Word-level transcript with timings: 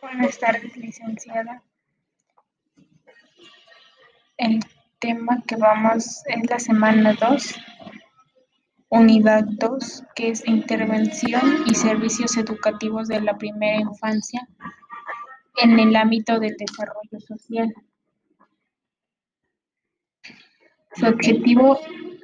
Buenas 0.00 0.38
tardes, 0.38 0.76
licenciada. 0.76 1.62
El 4.36 4.60
tema 4.98 5.42
que 5.46 5.56
vamos 5.56 6.22
es 6.26 6.50
la 6.50 6.58
semana 6.58 7.14
2, 7.14 7.54
unidad 8.88 9.44
2, 9.58 10.04
que 10.14 10.28
es 10.28 10.46
intervención 10.46 11.64
y 11.66 11.74
servicios 11.74 12.36
educativos 12.36 13.08
de 13.08 13.20
la 13.20 13.36
primera 13.36 13.80
infancia 13.80 14.46
en 15.62 15.78
el 15.78 15.96
ámbito 15.96 16.38
del 16.38 16.56
desarrollo 16.56 17.20
social. 17.20 17.74
Su 20.94 21.06
objetivo 21.06 21.78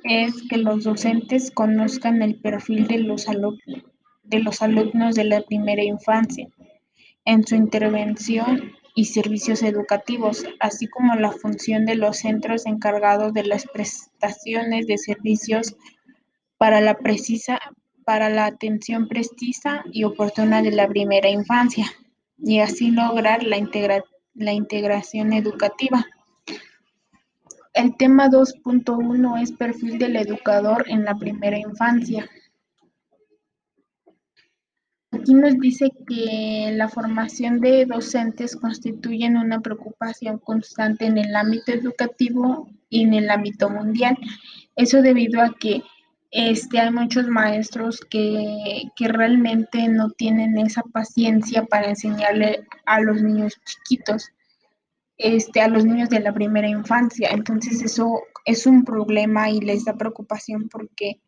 es 0.05 0.43
que 0.49 0.57
los 0.57 0.85
docentes 0.85 1.51
conozcan 1.51 2.23
el 2.23 2.37
perfil 2.37 2.87
de 2.87 2.99
los, 2.99 3.27
de 4.25 4.39
los 4.41 4.63
alumnos 4.63 5.15
de 5.15 5.25
la 5.25 5.43
primera 5.43 5.83
infancia 5.83 6.49
en 7.25 7.47
su 7.47 7.55
intervención 7.55 8.73
y 8.95 9.07
servicios 9.07 9.63
educativos, 9.63 10.45
así 10.61 10.87
como 10.87 11.15
la 11.15 11.33
función 11.33 11.87
de 11.87 11.95
los 11.95 12.19
centros 12.19 12.67
encargados 12.67 13.33
de 13.33 13.45
las 13.45 13.67
prestaciones 13.67 14.87
de 14.87 14.99
servicios 14.99 15.77
para 16.59 16.81
la 16.81 16.99
precisa 16.99 17.59
para 18.05 18.31
la 18.31 18.47
atención 18.47 19.09
precisa 19.09 19.85
y 19.93 20.05
oportuna 20.05 20.63
de 20.63 20.73
la 20.73 20.89
primera 20.89 21.29
infancia 21.29 21.87
y 22.39 22.59
así 22.59 22.91
lograr 22.91 23.45
la, 23.45 23.57
la 24.35 24.53
integración 24.53 25.33
educativa. 25.33 26.05
El 27.75 27.97
tema 27.97 28.29
2.1 28.29 29.43
es 29.43 29.53
perfil 29.53 29.99
del 29.99 30.17
educador 30.17 30.85
en 30.89 31.05
la 31.05 31.15
primera 31.15 31.59
infancia. 31.59 32.29
Aquí 35.11 35.33
nos 35.33 35.59
dice 35.59 35.91
que 36.07 36.71
la 36.75 36.89
formación 36.89 37.61
de 37.61 37.87
docentes 37.87 38.57
constituye 38.57 39.27
una 39.29 39.61
preocupación 39.61 40.39
constante 40.39 41.07
en 41.07 41.17
el 41.17 41.35
ámbito 41.35 41.73
educativo 41.73 42.69
y 42.91 43.05
en 43.05 43.15
el 43.15 43.31
ámbito 43.31 43.71
mundial. 43.71 44.19
Eso 44.77 45.01
debido 45.01 45.41
a 45.41 45.55
que 45.59 45.83
este, 46.31 46.79
hay 46.79 46.91
muchos 46.91 47.27
maestros 47.29 48.01
que, 48.01 48.85
que, 48.97 49.09
realmente 49.09 49.89
no 49.89 50.11
tienen 50.11 50.59
esa 50.59 50.83
paciencia 50.83 51.65
para 51.65 51.91
enseñarle 51.91 52.67
a 52.85 53.01
los 53.01 53.23
niños 53.23 53.61
chiquitos 53.65 54.31
este, 55.23 55.61
a 55.61 55.69
los 55.69 55.85
niños 55.85 56.09
de 56.09 56.21
la 56.21 56.33
primera 56.33 56.69
infancia. 56.69 57.31
Entonces 57.31 57.83
eso 57.83 58.23
es 58.45 58.67
un 58.67 58.85
problema 58.85 59.51
y 59.51 59.61
les 59.61 59.85
da 59.85 59.95
preocupación 59.97 60.69
porque, 60.69 61.21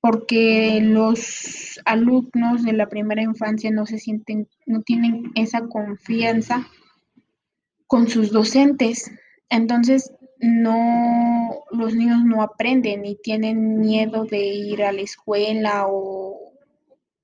porque 0.00 0.80
los 0.82 1.80
alumnos 1.84 2.64
de 2.64 2.72
la 2.72 2.88
primera 2.88 3.22
infancia 3.22 3.70
no 3.70 3.86
se 3.86 3.98
sienten, 3.98 4.48
no 4.66 4.82
tienen 4.82 5.30
esa 5.34 5.66
confianza 5.68 6.66
con 7.86 8.08
sus 8.08 8.30
docentes. 8.30 9.10
Entonces 9.48 10.12
no, 10.38 11.64
los 11.70 11.94
niños 11.94 12.24
no 12.24 12.42
aprenden 12.42 13.04
y 13.04 13.16
tienen 13.16 13.78
miedo 13.78 14.24
de 14.24 14.44
ir 14.46 14.82
a 14.82 14.92
la 14.92 15.02
escuela 15.02 15.86
o, 15.86 16.54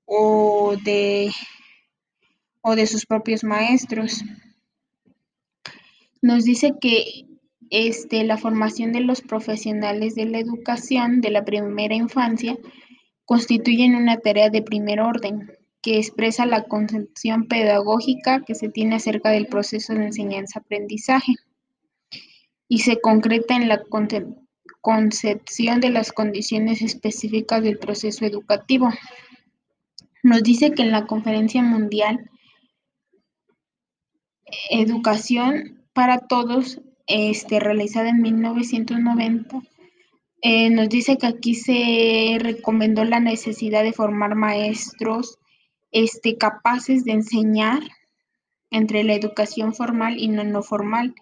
o 0.05 0.75
de 0.83 1.31
o 2.61 2.75
de 2.75 2.85
sus 2.85 3.05
propios 3.05 3.43
maestros 3.45 4.23
nos 6.27 6.43
dice 6.43 6.73
que 6.81 7.25
este, 7.69 8.25
la 8.25 8.37
formación 8.37 8.91
de 8.91 8.99
los 8.99 9.21
profesionales 9.21 10.13
de 10.13 10.25
la 10.25 10.39
educación 10.39 11.21
de 11.21 11.31
la 11.31 11.45
primera 11.45 11.95
infancia 11.95 12.57
constituyen 13.23 13.95
una 13.95 14.17
tarea 14.17 14.49
de 14.49 14.61
primer 14.61 14.99
orden 14.99 15.53
que 15.81 15.97
expresa 15.97 16.45
la 16.45 16.63
concepción 16.63 17.47
pedagógica 17.47 18.43
que 18.45 18.55
se 18.55 18.67
tiene 18.67 18.97
acerca 18.97 19.29
del 19.29 19.47
proceso 19.47 19.93
de 19.93 20.07
enseñanza-aprendizaje 20.07 21.35
y 22.67 22.79
se 22.79 22.99
concreta 22.99 23.55
en 23.55 23.69
la 23.69 23.81
concepción 24.81 25.79
de 25.79 25.91
las 25.91 26.11
condiciones 26.11 26.81
específicas 26.81 27.63
del 27.63 27.79
proceso 27.79 28.25
educativo. 28.25 28.89
Nos 30.23 30.43
dice 30.43 30.71
que 30.71 30.81
en 30.81 30.91
la 30.91 31.07
Conferencia 31.07 31.63
Mundial 31.63 32.29
Educación 34.69 35.76
para 35.97 36.19
Todos, 36.19 36.79
este, 37.07 37.59
realizada 37.59 38.09
en 38.09 38.21
1990, 38.21 39.63
eh, 40.43 40.69
nos 40.69 40.89
dice 40.89 41.17
que 41.17 41.25
aquí 41.25 41.55
se 41.55 42.37
recomendó 42.39 43.03
la 43.03 43.19
necesidad 43.19 43.81
de 43.81 43.93
formar 43.93 44.35
maestros 44.35 45.39
este, 45.89 46.37
capaces 46.37 47.03
de 47.03 47.13
enseñar 47.13 47.81
entre 48.69 49.03
la 49.03 49.15
educación 49.15 49.73
formal 49.73 50.19
y 50.19 50.27
no, 50.27 50.43
no 50.43 50.61
formal 50.61 51.15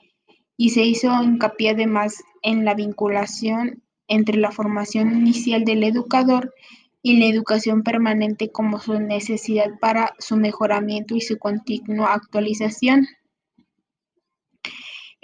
y 0.58 0.72
se 0.72 0.84
hizo 0.84 1.24
hincapié 1.24 1.69
además 1.69 2.22
en 2.41 2.66
la 2.66 2.74
vinculación 2.74 3.81
entre 4.09 4.35
la 4.35 4.52
formación 4.52 5.18
inicial 5.18 5.64
del 5.64 5.85
educador 5.85 6.53
y 7.02 7.16
la 7.19 7.28
educación 7.28 7.81
permanente 7.81 8.52
como 8.52 8.81
su 8.81 9.00
necesidad 9.00 9.80
para 9.80 10.16
su 10.19 10.35
mejoramiento 10.35 11.16
y 11.16 11.22
su 11.22 11.38
continua 11.38 12.14
actualización. 12.14 13.08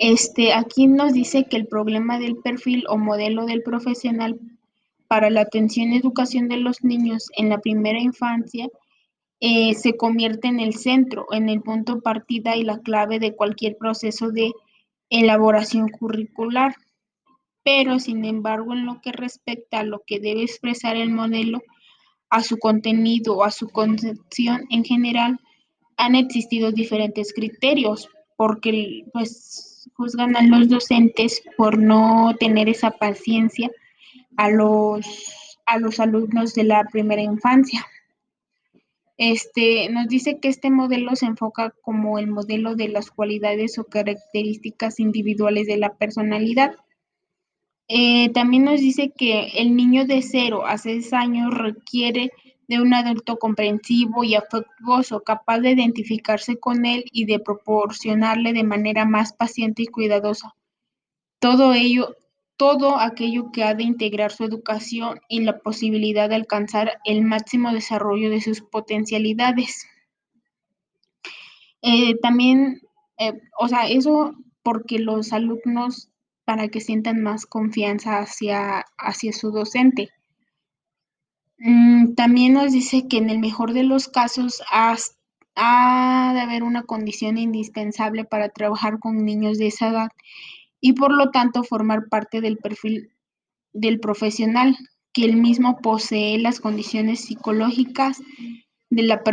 Este, 0.03 0.51
aquí 0.55 0.87
nos 0.87 1.13
dice 1.13 1.45
que 1.45 1.57
el 1.57 1.67
problema 1.67 2.17
del 2.17 2.37
perfil 2.37 2.85
o 2.89 2.97
modelo 2.97 3.45
del 3.45 3.61
profesional 3.61 4.39
para 5.07 5.29
la 5.29 5.41
atención 5.41 5.93
y 5.93 5.97
educación 5.97 6.47
de 6.47 6.57
los 6.57 6.83
niños 6.83 7.29
en 7.37 7.49
la 7.49 7.59
primera 7.59 7.99
infancia 7.99 8.67
eh, 9.41 9.75
se 9.75 9.97
convierte 9.97 10.47
en 10.47 10.59
el 10.59 10.73
centro, 10.73 11.27
en 11.31 11.49
el 11.49 11.61
punto 11.61 12.01
partida 12.01 12.55
y 12.55 12.63
la 12.63 12.79
clave 12.79 13.19
de 13.19 13.35
cualquier 13.35 13.77
proceso 13.77 14.31
de 14.31 14.53
elaboración 15.11 15.87
curricular. 15.89 16.73
Pero, 17.63 17.99
sin 17.99 18.25
embargo, 18.25 18.73
en 18.73 18.87
lo 18.87 19.01
que 19.01 19.11
respecta 19.11 19.81
a 19.81 19.83
lo 19.83 20.01
que 20.07 20.19
debe 20.19 20.41
expresar 20.41 20.95
el 20.95 21.11
modelo, 21.11 21.61
a 22.31 22.41
su 22.41 22.57
contenido 22.57 23.37
o 23.37 23.43
a 23.43 23.51
su 23.51 23.69
concepción 23.69 24.65
en 24.71 24.83
general, 24.83 25.39
han 25.95 26.15
existido 26.15 26.71
diferentes 26.71 27.33
criterios, 27.33 28.09
porque 28.35 29.05
pues 29.13 29.70
juzgan 29.95 30.35
a 30.35 30.43
los 30.43 30.69
docentes 30.69 31.43
por 31.57 31.77
no 31.77 32.35
tener 32.39 32.69
esa 32.69 32.91
paciencia 32.91 33.71
a 34.37 34.49
los, 34.49 35.05
a 35.65 35.77
los 35.79 35.99
alumnos 35.99 36.53
de 36.53 36.63
la 36.63 36.83
primera 36.91 37.21
infancia. 37.21 37.85
Este, 39.17 39.87
nos 39.89 40.07
dice 40.07 40.39
que 40.39 40.47
este 40.47 40.71
modelo 40.71 41.15
se 41.15 41.27
enfoca 41.27 41.75
como 41.81 42.17
el 42.17 42.27
modelo 42.27 42.75
de 42.75 42.87
las 42.87 43.11
cualidades 43.11 43.77
o 43.77 43.83
características 43.83 44.99
individuales 44.99 45.67
de 45.67 45.77
la 45.77 45.93
personalidad. 45.95 46.75
Eh, 47.87 48.29
también 48.29 48.63
nos 48.63 48.79
dice 48.79 49.11
que 49.15 49.49
el 49.57 49.75
niño 49.75 50.05
de 50.05 50.21
0 50.21 50.65
a 50.65 50.77
6 50.77 51.13
años 51.13 51.53
requiere 51.53 52.31
de 52.71 52.81
un 52.81 52.93
adulto 52.93 53.37
comprensivo 53.37 54.23
y 54.23 54.35
afectuoso, 54.35 55.21
capaz 55.21 55.59
de 55.59 55.71
identificarse 55.71 56.57
con 56.57 56.85
él 56.85 57.03
y 57.11 57.25
de 57.25 57.39
proporcionarle 57.39 58.53
de 58.53 58.63
manera 58.63 59.05
más 59.05 59.33
paciente 59.33 59.83
y 59.83 59.87
cuidadosa 59.87 60.55
todo 61.41 61.73
ello, 61.73 62.15
todo 62.55 62.99
aquello 62.99 63.51
que 63.51 63.63
ha 63.63 63.73
de 63.73 63.83
integrar 63.83 64.31
su 64.31 64.43
educación 64.45 65.19
y 65.27 65.41
la 65.41 65.57
posibilidad 65.57 66.29
de 66.29 66.35
alcanzar 66.35 66.99
el 67.03 67.23
máximo 67.23 67.73
desarrollo 67.73 68.29
de 68.29 68.41
sus 68.41 68.61
potencialidades. 68.61 69.87
Eh, 71.81 72.15
también, 72.21 72.81
eh, 73.17 73.33
o 73.59 73.67
sea, 73.67 73.87
eso 73.89 74.35
porque 74.61 74.99
los 74.99 75.33
alumnos, 75.33 76.11
para 76.45 76.67
que 76.67 76.79
sientan 76.79 77.23
más 77.23 77.47
confianza 77.47 78.19
hacia, 78.19 78.85
hacia 78.99 79.33
su 79.33 79.49
docente. 79.51 80.09
Mm, 81.63 82.15
también 82.15 82.53
nos 82.53 82.71
dice 82.71 83.07
que 83.07 83.17
en 83.17 83.29
el 83.29 83.37
mejor 83.37 83.73
de 83.73 83.83
los 83.83 84.07
casos 84.07 84.63
ha 84.71 86.31
de 86.33 86.39
haber 86.41 86.63
una 86.63 86.81
condición 86.81 87.37
indispensable 87.37 88.25
para 88.25 88.49
trabajar 88.49 88.97
con 88.97 89.23
niños 89.23 89.59
de 89.59 89.67
esa 89.67 89.89
edad 89.89 90.09
y 90.79 90.93
por 90.93 91.13
lo 91.13 91.29
tanto 91.29 91.63
formar 91.63 92.09
parte 92.09 92.41
del 92.41 92.57
perfil 92.57 93.11
del 93.73 93.99
profesional, 93.99 94.75
que 95.13 95.23
él 95.23 95.37
mismo 95.37 95.77
posee 95.81 96.39
las 96.39 96.59
condiciones 96.59 97.25
psicológicas 97.25 98.17
de 98.89 99.03
la, 99.03 99.23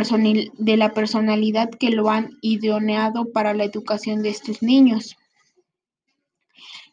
personalidad 0.93 1.69
que 1.71 1.89
lo 1.89 2.11
han 2.11 2.37
ideoneado 2.41 3.31
para 3.31 3.55
la 3.55 3.63
educación 3.63 4.21
de 4.21 4.29
estos 4.29 4.61
niños. 4.61 5.17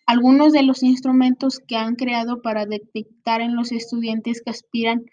Algunos 0.06 0.54
de 0.54 0.62
los 0.62 0.82
instrumentos 0.82 1.58
que 1.58 1.76
han 1.76 1.94
creado 1.94 2.40
para 2.40 2.64
detectar 2.64 3.42
en 3.42 3.54
los 3.54 3.70
estudiantes 3.70 4.40
que 4.40 4.50
aspiran 4.50 5.04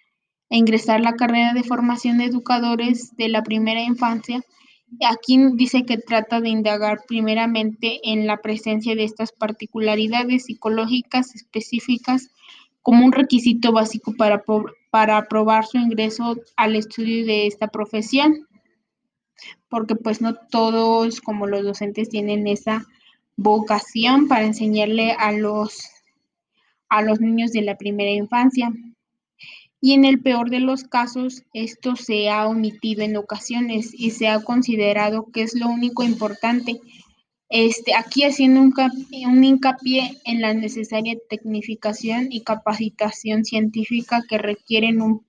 ingresar 0.57 1.01
la 1.01 1.13
carrera 1.13 1.53
de 1.53 1.63
formación 1.63 2.17
de 2.17 2.25
educadores 2.25 3.15
de 3.17 3.29
la 3.29 3.43
primera 3.43 3.81
infancia. 3.81 4.41
Aquí 5.07 5.39
dice 5.55 5.85
que 5.85 5.97
trata 5.97 6.41
de 6.41 6.49
indagar 6.49 7.01
primeramente 7.07 7.99
en 8.03 8.27
la 8.27 8.37
presencia 8.37 8.95
de 8.95 9.03
estas 9.03 9.31
particularidades 9.31 10.45
psicológicas 10.45 11.33
específicas 11.33 12.29
como 12.83 13.05
un 13.05 13.13
requisito 13.13 13.71
básico 13.71 14.13
para, 14.15 14.43
para 14.91 15.17
aprobar 15.17 15.65
su 15.65 15.77
ingreso 15.77 16.35
al 16.55 16.75
estudio 16.75 17.25
de 17.25 17.47
esta 17.47 17.69
profesión, 17.69 18.47
porque 19.69 19.95
pues 19.95 20.21
no 20.21 20.35
todos 20.35 21.21
como 21.21 21.47
los 21.47 21.63
docentes 21.63 22.09
tienen 22.09 22.45
esa 22.45 22.85
vocación 23.37 24.27
para 24.27 24.45
enseñarle 24.45 25.13
a 25.13 25.31
los, 25.31 25.89
a 26.89 27.01
los 27.01 27.19
niños 27.19 27.51
de 27.53 27.61
la 27.63 27.77
primera 27.77 28.11
infancia. 28.11 28.71
Y 29.85 29.91
en 29.91 30.05
el 30.05 30.21
peor 30.21 30.49
de 30.49 30.61
los 30.61 30.85
casos, 30.85 31.43
esto 31.53 31.97
se 31.97 32.29
ha 32.29 32.47
omitido 32.47 33.01
en 33.03 33.17
ocasiones 33.17 33.93
y 33.93 34.11
se 34.11 34.29
ha 34.29 34.41
considerado 34.41 35.29
que 35.33 35.41
es 35.41 35.55
lo 35.55 35.67
único 35.67 36.03
importante. 36.03 36.79
Este, 37.49 37.93
aquí 37.93 38.23
haciendo 38.23 38.61
un, 38.61 38.73
un 39.27 39.43
hincapié 39.43 40.21
en 40.23 40.39
la 40.39 40.53
necesaria 40.53 41.17
tecnificación 41.29 42.31
y 42.31 42.43
capacitación 42.43 43.43
científica 43.43 44.21
que, 44.29 44.37
requieren 44.37 45.01
un, 45.01 45.27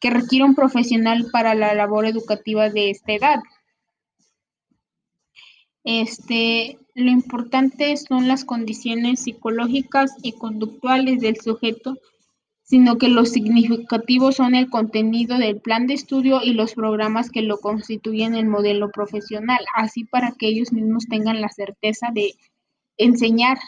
que 0.00 0.10
requiere 0.10 0.46
un 0.46 0.56
profesional 0.56 1.28
para 1.30 1.54
la 1.54 1.72
labor 1.72 2.04
educativa 2.04 2.70
de 2.70 2.90
esta 2.90 3.12
edad. 3.12 3.40
Este, 5.84 6.76
lo 6.96 7.12
importante 7.12 7.96
son 7.96 8.26
las 8.26 8.44
condiciones 8.44 9.20
psicológicas 9.20 10.10
y 10.24 10.32
conductuales 10.32 11.20
del 11.20 11.36
sujeto, 11.36 11.98
sino 12.72 12.96
que 12.96 13.08
lo 13.08 13.26
significativo 13.26 14.32
son 14.32 14.54
el 14.54 14.70
contenido 14.70 15.36
del 15.36 15.60
plan 15.60 15.86
de 15.86 15.92
estudio 15.92 16.40
y 16.42 16.54
los 16.54 16.72
programas 16.72 17.28
que 17.28 17.42
lo 17.42 17.58
constituyen 17.58 18.34
el 18.34 18.46
modelo 18.46 18.90
profesional, 18.90 19.58
así 19.76 20.04
para 20.04 20.32
que 20.32 20.46
ellos 20.46 20.72
mismos 20.72 21.04
tengan 21.06 21.42
la 21.42 21.50
certeza 21.50 22.08
de 22.14 22.32
enseñar. 22.96 23.58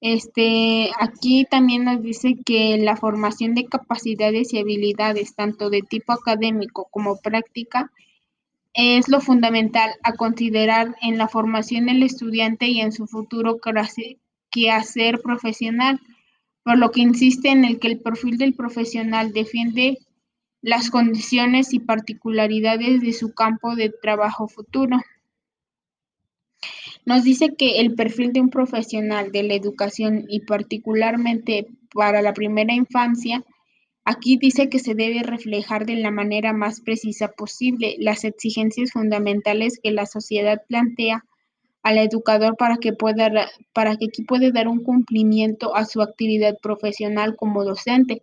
Este, 0.00 0.92
aquí 0.98 1.44
también 1.44 1.84
nos 1.84 2.00
dice 2.00 2.36
que 2.42 2.78
la 2.78 2.96
formación 2.96 3.54
de 3.54 3.66
capacidades 3.66 4.54
y 4.54 4.60
habilidades, 4.60 5.34
tanto 5.34 5.68
de 5.68 5.82
tipo 5.82 6.14
académico 6.14 6.88
como 6.90 7.18
práctica, 7.20 7.92
es 8.72 9.10
lo 9.10 9.20
fundamental 9.20 9.90
a 10.02 10.14
considerar 10.14 10.96
en 11.02 11.18
la 11.18 11.28
formación 11.28 11.84
del 11.84 12.02
estudiante 12.02 12.66
y 12.68 12.80
en 12.80 12.92
su 12.92 13.06
futuro 13.06 13.58
quehacer 14.50 15.20
profesional, 15.20 16.00
por 16.68 16.76
lo 16.76 16.90
que 16.90 17.00
insiste 17.00 17.48
en 17.48 17.64
el 17.64 17.78
que 17.78 17.88
el 17.88 17.98
perfil 17.98 18.36
del 18.36 18.52
profesional 18.52 19.32
defiende 19.32 20.00
las 20.60 20.90
condiciones 20.90 21.72
y 21.72 21.78
particularidades 21.78 23.00
de 23.00 23.14
su 23.14 23.32
campo 23.32 23.74
de 23.74 23.88
trabajo 23.88 24.48
futuro. 24.48 24.98
Nos 27.06 27.24
dice 27.24 27.54
que 27.56 27.80
el 27.80 27.94
perfil 27.94 28.34
de 28.34 28.42
un 28.42 28.50
profesional 28.50 29.32
de 29.32 29.44
la 29.44 29.54
educación 29.54 30.26
y 30.28 30.40
particularmente 30.40 31.68
para 31.94 32.20
la 32.20 32.34
primera 32.34 32.74
infancia 32.74 33.42
Aquí 34.04 34.38
dice 34.38 34.68
que 34.68 34.78
se 34.78 34.94
debe 34.94 35.22
reflejar 35.22 35.86
de 35.86 35.96
la 35.96 36.10
manera 36.10 36.54
más 36.54 36.80
precisa 36.80 37.28
posible 37.28 37.96
las 37.98 38.24
exigencias 38.24 38.92
fundamentales 38.92 39.80
que 39.82 39.90
la 39.90 40.06
sociedad 40.06 40.62
plantea 40.66 41.24
al 41.82 41.98
educador 41.98 42.56
para 42.56 42.76
que 42.78 42.92
pueda 42.92 43.30
para 43.72 43.96
que 43.96 44.08
puede 44.26 44.52
dar 44.52 44.68
un 44.68 44.82
cumplimiento 44.82 45.74
a 45.74 45.84
su 45.84 46.02
actividad 46.02 46.56
profesional 46.60 47.36
como 47.36 47.64
docente 47.64 48.22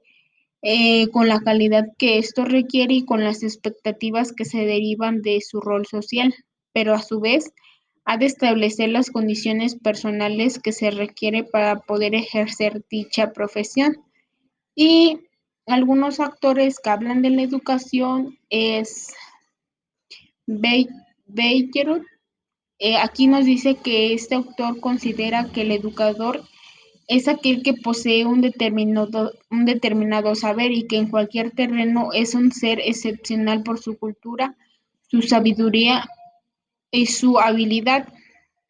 eh, 0.67 1.09
con 1.09 1.27
la 1.27 1.41
calidad 1.41 1.85
que 1.99 2.17
esto 2.17 2.43
requiere 2.43 2.95
y 2.95 3.05
con 3.05 3.23
las 3.23 3.43
expectativas 3.43 4.33
que 4.33 4.45
se 4.45 4.65
derivan 4.65 5.21
de 5.21 5.39
su 5.41 5.61
rol 5.61 5.85
social, 5.85 6.33
pero 6.73 6.95
a 6.95 7.03
su 7.03 7.19
vez 7.19 7.53
ha 8.03 8.17
de 8.17 8.25
establecer 8.25 8.89
las 8.89 9.11
condiciones 9.11 9.75
personales 9.75 10.57
que 10.57 10.71
se 10.71 10.89
requiere 10.89 11.43
para 11.43 11.81
poder 11.81 12.15
ejercer 12.15 12.83
dicha 12.89 13.31
profesión. 13.31 13.97
Y 14.73 15.19
algunos 15.67 16.19
actores 16.19 16.79
que 16.79 16.89
hablan 16.89 17.21
de 17.21 17.29
la 17.29 17.43
educación 17.43 18.39
es 18.49 19.13
Baker. 20.47 22.01
Eh, 22.79 22.97
aquí 22.97 23.27
nos 23.27 23.45
dice 23.45 23.75
que 23.75 24.13
este 24.13 24.35
autor 24.35 24.79
considera 24.79 25.49
que 25.51 25.61
el 25.61 25.71
educador 25.71 26.43
es 27.07 27.27
aquel 27.27 27.61
que 27.63 27.73
posee 27.73 28.25
un 28.25 28.41
determinado, 28.41 29.31
un 29.49 29.65
determinado 29.65 30.35
saber 30.35 30.71
y 30.71 30.87
que 30.87 30.97
en 30.97 31.09
cualquier 31.09 31.51
terreno 31.51 32.09
es 32.13 32.33
un 32.35 32.51
ser 32.51 32.79
excepcional 32.79 33.63
por 33.63 33.79
su 33.79 33.97
cultura, 33.97 34.55
su 35.07 35.21
sabiduría 35.21 36.09
y 36.91 37.05
su 37.05 37.39
habilidad. 37.39 38.07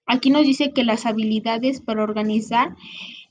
Aquí 0.05 0.29
nos 0.29 0.45
dice 0.45 0.71
que 0.71 0.83
las 0.83 1.05
habilidades 1.05 1.81
para 1.81 2.03
organizar 2.03 2.75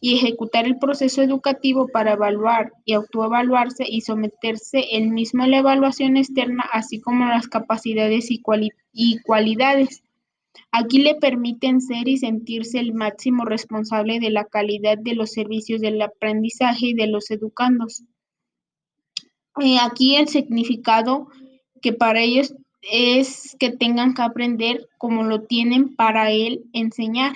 y 0.00 0.16
ejecutar 0.16 0.66
el 0.66 0.78
proceso 0.78 1.22
educativo 1.22 1.88
para 1.88 2.12
evaluar 2.12 2.72
y 2.84 2.94
autoevaluarse 2.94 3.84
y 3.88 4.00
someterse 4.00 4.96
el 4.96 5.08
mismo 5.08 5.44
a 5.44 5.46
la 5.46 5.58
evaluación 5.58 6.16
externa, 6.16 6.64
así 6.72 7.00
como 7.00 7.26
las 7.26 7.48
capacidades 7.48 8.30
y, 8.30 8.42
y 8.92 9.18
cualidades. 9.20 10.03
Aquí 10.70 10.98
le 10.98 11.14
permiten 11.14 11.80
ser 11.80 12.08
y 12.08 12.18
sentirse 12.18 12.78
el 12.78 12.94
máximo 12.94 13.44
responsable 13.44 14.20
de 14.20 14.30
la 14.30 14.44
calidad 14.44 14.98
de 14.98 15.14
los 15.14 15.32
servicios 15.32 15.80
del 15.80 16.00
aprendizaje 16.02 16.88
y 16.88 16.94
de 16.94 17.06
los 17.06 17.30
educandos. 17.30 18.04
Eh, 19.60 19.78
aquí 19.80 20.16
el 20.16 20.28
significado 20.28 21.28
que 21.80 21.92
para 21.92 22.20
ellos 22.20 22.54
es 22.82 23.56
que 23.58 23.70
tengan 23.70 24.14
que 24.14 24.22
aprender 24.22 24.88
como 24.98 25.22
lo 25.22 25.42
tienen 25.42 25.94
para 25.94 26.30
él 26.30 26.64
enseñar. 26.72 27.32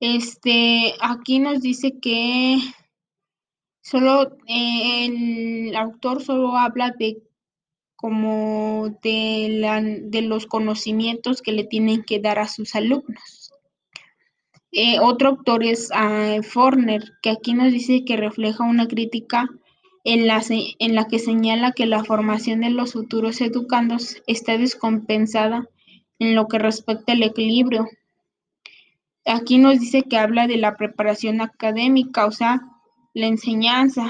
Este, 0.00 0.94
aquí 1.00 1.38
nos 1.38 1.62
dice 1.62 1.98
que 1.98 2.58
solo 3.80 4.36
eh, 4.46 5.06
el 5.06 5.76
autor 5.76 6.22
solo 6.22 6.56
habla 6.56 6.90
de 6.90 7.22
como 7.96 8.98
de, 9.02 9.48
la, 9.50 9.82
de 9.82 10.22
los 10.22 10.46
conocimientos 10.46 11.42
que 11.42 11.52
le 11.52 11.64
tienen 11.64 12.04
que 12.04 12.20
dar 12.20 12.38
a 12.38 12.48
sus 12.48 12.74
alumnos. 12.74 13.52
Eh, 14.72 15.00
otro 15.00 15.30
autor 15.30 15.64
es 15.64 15.90
uh, 15.90 16.42
Forner, 16.42 17.12
que 17.22 17.30
aquí 17.30 17.54
nos 17.54 17.72
dice 17.72 18.04
que 18.04 18.16
refleja 18.16 18.64
una 18.64 18.86
crítica 18.86 19.48
en 20.04 20.26
la, 20.26 20.42
en 20.48 20.94
la 20.94 21.08
que 21.08 21.18
señala 21.18 21.72
que 21.72 21.86
la 21.86 22.04
formación 22.04 22.60
de 22.60 22.70
los 22.70 22.92
futuros 22.92 23.40
educandos 23.40 24.22
está 24.26 24.58
descompensada 24.58 25.68
en 26.18 26.34
lo 26.34 26.46
que 26.46 26.58
respecta 26.58 27.12
al 27.12 27.22
equilibrio 27.22 27.88
Aquí 29.26 29.58
nos 29.58 29.80
dice 29.80 30.04
que 30.04 30.18
habla 30.18 30.46
de 30.46 30.56
la 30.56 30.76
preparación 30.76 31.40
académica, 31.40 32.26
o 32.26 32.30
sea, 32.30 32.60
la 33.12 33.26
enseñanza. 33.26 34.08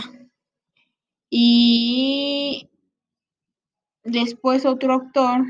Y 1.31 2.69
después 4.06 4.64
otro 4.64 4.94
autor 4.94 5.44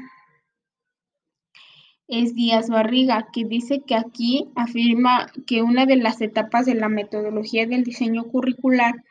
es 2.08 2.34
Díaz 2.34 2.68
Barriga, 2.68 3.28
que 3.32 3.44
dice 3.44 3.82
que 3.86 3.94
aquí 3.94 4.48
afirma 4.54 5.32
que 5.46 5.62
una 5.62 5.86
de 5.86 5.96
las 5.96 6.20
etapas 6.20 6.66
de 6.66 6.74
la 6.74 6.88
metodología 6.88 7.66
del 7.66 7.84
diseño 7.84 8.24
curricular 8.24 9.04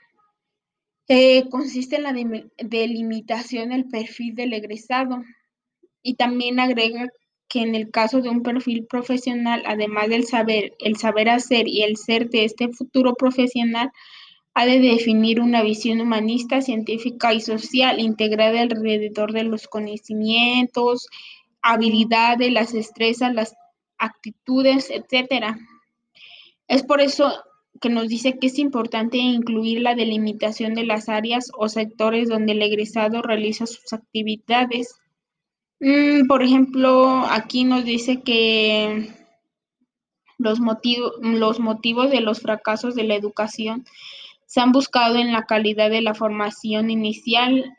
eh, 1.07 1.47
consiste 1.49 1.97
en 1.97 2.03
la 2.03 2.13
delimitación 2.57 3.69
del 3.69 3.85
perfil 3.85 4.35
del 4.35 4.53
egresado. 4.53 5.23
Y 6.01 6.15
también 6.15 6.59
agrega 6.59 7.09
que 7.47 7.61
en 7.61 7.75
el 7.75 7.91
caso 7.91 8.21
de 8.21 8.29
un 8.29 8.43
perfil 8.43 8.85
profesional, 8.85 9.63
además 9.65 10.09
del 10.09 10.25
saber, 10.25 10.73
el 10.79 10.97
saber 10.97 11.29
hacer 11.29 11.67
y 11.67 11.83
el 11.83 11.97
ser 11.97 12.29
de 12.29 12.45
este 12.45 12.69
futuro 12.69 13.13
profesional, 13.13 13.91
ha 14.55 14.65
de 14.65 14.79
definir 14.79 15.39
una 15.39 15.61
visión 15.61 16.01
humanista, 16.01 16.61
científica 16.61 17.33
y 17.33 17.41
social 17.41 17.99
integrada 17.99 18.61
alrededor 18.61 19.33
de 19.33 19.43
los 19.43 19.67
conocimientos, 19.67 21.07
habilidades, 21.61 22.51
las 22.51 22.73
destrezas, 22.73 23.33
las 23.33 23.55
actitudes, 23.99 24.89
etc. 24.89 25.55
Es 26.67 26.83
por 26.83 27.01
eso 27.01 27.31
que 27.79 27.89
nos 27.89 28.07
dice 28.07 28.39
que 28.39 28.47
es 28.47 28.57
importante 28.57 29.17
incluir 29.17 29.81
la 29.81 29.93
delimitación 29.93 30.73
de 30.73 30.85
las 30.85 31.09
áreas 31.09 31.51
o 31.55 31.69
sectores 31.69 32.29
donde 32.29 32.53
el 32.53 32.61
egresado 32.63 33.21
realiza 33.21 33.67
sus 33.67 33.93
actividades 33.93 34.95
Mm, 35.79 36.27
por 36.27 36.41
ejemplo, 36.41 37.25
aquí 37.29 37.63
nos 37.63 37.85
dice 37.85 38.21
que 38.21 39.09
los, 40.37 40.59
los 41.21 41.59
motivos 41.59 42.11
de 42.11 42.21
los 42.21 42.41
fracasos 42.41 42.95
de 42.95 43.03
la 43.03 43.15
educación 43.15 43.85
se 44.55 44.61
han 44.61 44.71
buscado 44.71 45.17
en 45.17 45.33
la 45.33 45.43
calidad 45.43 45.89
de 45.89 46.01
la 46.01 46.13
formación 46.13 46.89
inicial, 46.89 47.75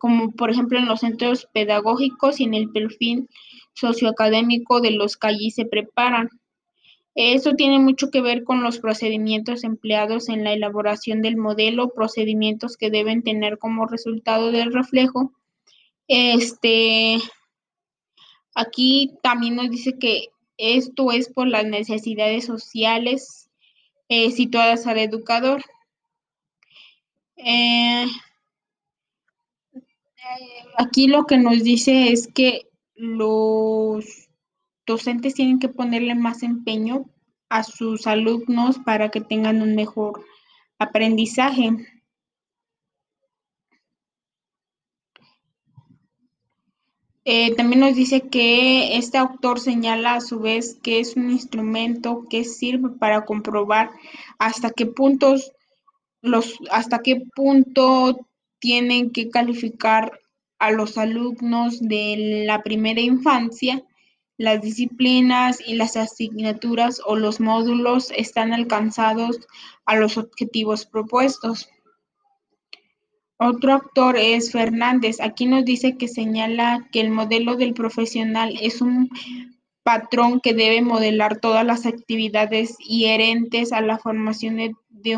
como 0.00 0.32
por 0.32 0.50
ejemplo 0.50 0.76
en 0.76 0.86
los 0.86 1.00
centros 1.00 1.46
pedagógicos 1.52 2.40
y 2.40 2.44
en 2.44 2.54
el 2.54 2.72
perfil 2.72 3.28
socioacadémico 3.74 4.80
de 4.80 4.90
los 4.90 5.16
que 5.16 5.28
allí 5.28 5.50
se 5.52 5.66
preparan. 5.66 6.28
Eso 7.14 7.52
tiene 7.52 7.78
mucho 7.78 8.10
que 8.10 8.22
ver 8.22 8.42
con 8.42 8.64
los 8.64 8.80
procedimientos 8.80 9.62
empleados 9.62 10.28
en 10.28 10.42
la 10.42 10.52
elaboración 10.52 11.22
del 11.22 11.36
modelo, 11.36 11.90
procedimientos 11.90 12.76
que 12.76 12.90
deben 12.90 13.22
tener 13.22 13.58
como 13.58 13.86
resultado 13.86 14.50
del 14.50 14.72
reflejo 14.72 15.32
este, 16.08 17.18
aquí 18.54 19.14
también 19.22 19.54
nos 19.54 19.70
dice 19.70 19.96
que 19.98 20.28
esto 20.56 21.12
es 21.12 21.28
por 21.28 21.46
las 21.48 21.64
necesidades 21.64 22.46
sociales 22.46 23.48
eh, 24.08 24.30
situadas 24.32 24.86
al 24.88 24.98
educador. 24.98 25.64
Eh, 27.36 28.06
aquí 30.78 31.06
lo 31.06 31.24
que 31.24 31.38
nos 31.38 31.62
dice 31.62 32.12
es 32.12 32.28
que 32.28 32.68
los 32.94 34.28
docentes 34.86 35.34
tienen 35.34 35.58
que 35.58 35.68
ponerle 35.68 36.14
más 36.14 36.42
empeño 36.42 37.06
a 37.48 37.62
sus 37.62 38.06
alumnos 38.06 38.78
para 38.78 39.10
que 39.10 39.20
tengan 39.20 39.62
un 39.62 39.74
mejor 39.74 40.24
aprendizaje. 40.78 41.70
Eh, 47.28 47.56
también 47.56 47.80
nos 47.80 47.96
dice 47.96 48.28
que 48.28 48.96
este 48.96 49.18
autor 49.18 49.58
señala 49.58 50.14
a 50.14 50.20
su 50.20 50.38
vez 50.38 50.78
que 50.80 51.00
es 51.00 51.16
un 51.16 51.30
instrumento 51.30 52.24
que 52.30 52.44
sirve 52.44 52.90
para 52.90 53.24
comprobar 53.24 53.90
hasta 54.38 54.70
qué 54.70 54.86
puntos 54.86 55.52
los, 56.26 56.58
hasta 56.70 57.00
qué 57.00 57.22
punto 57.34 58.26
tienen 58.58 59.10
que 59.10 59.30
calificar 59.30 60.18
a 60.58 60.70
los 60.70 60.98
alumnos 60.98 61.80
de 61.80 62.44
la 62.46 62.62
primera 62.62 63.00
infancia, 63.00 63.82
las 64.38 64.60
disciplinas 64.60 65.60
y 65.66 65.74
las 65.74 65.96
asignaturas 65.96 67.00
o 67.04 67.16
los 67.16 67.40
módulos 67.40 68.10
están 68.16 68.52
alcanzados 68.52 69.38
a 69.86 69.96
los 69.96 70.18
objetivos 70.18 70.84
propuestos. 70.84 71.68
Otro 73.38 73.74
autor 73.74 74.16
es 74.16 74.52
Fernández. 74.52 75.20
Aquí 75.20 75.46
nos 75.46 75.64
dice 75.64 75.96
que 75.96 76.08
señala 76.08 76.88
que 76.90 77.00
el 77.00 77.10
modelo 77.10 77.56
del 77.56 77.74
profesional 77.74 78.54
es 78.60 78.80
un 78.80 79.10
patrón 79.82 80.40
que 80.40 80.52
debe 80.52 80.82
modelar 80.82 81.38
todas 81.38 81.64
las 81.64 81.86
actividades 81.86 82.76
inherentes 82.80 83.72
a 83.72 83.80
la 83.82 83.98
formación 83.98 84.56
de, 84.56 84.74
de 85.02 85.16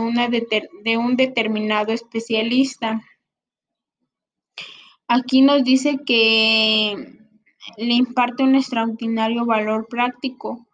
un 0.99 1.17
determinado 1.17 1.93
especialista. 1.93 3.03
Aquí 5.07 5.41
nos 5.41 5.65
dice 5.65 5.99
que 6.05 7.19
le 7.77 7.95
imparte 7.95 8.43
un 8.43 8.55
extraordinario 8.55 9.47
valor 9.47 9.87
práctico. 9.89 10.67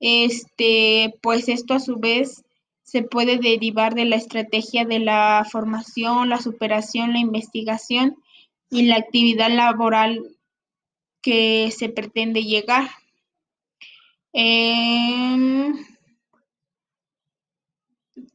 Este, 0.00 1.14
pues 1.22 1.48
esto 1.48 1.74
a 1.74 1.80
su 1.80 1.96
vez 1.96 2.44
se 2.82 3.02
puede 3.02 3.38
derivar 3.38 3.94
de 3.94 4.04
la 4.04 4.16
estrategia 4.16 4.84
de 4.84 4.98
la 4.98 5.46
formación, 5.50 6.28
la 6.28 6.40
superación, 6.40 7.12
la 7.12 7.18
investigación 7.18 8.16
y 8.70 8.82
la 8.82 8.96
actividad 8.96 9.50
laboral 9.50 10.36
que 11.20 11.70
se 11.70 11.88
pretende 11.88 12.44
llegar. 12.44 12.88
Em, 14.32 15.74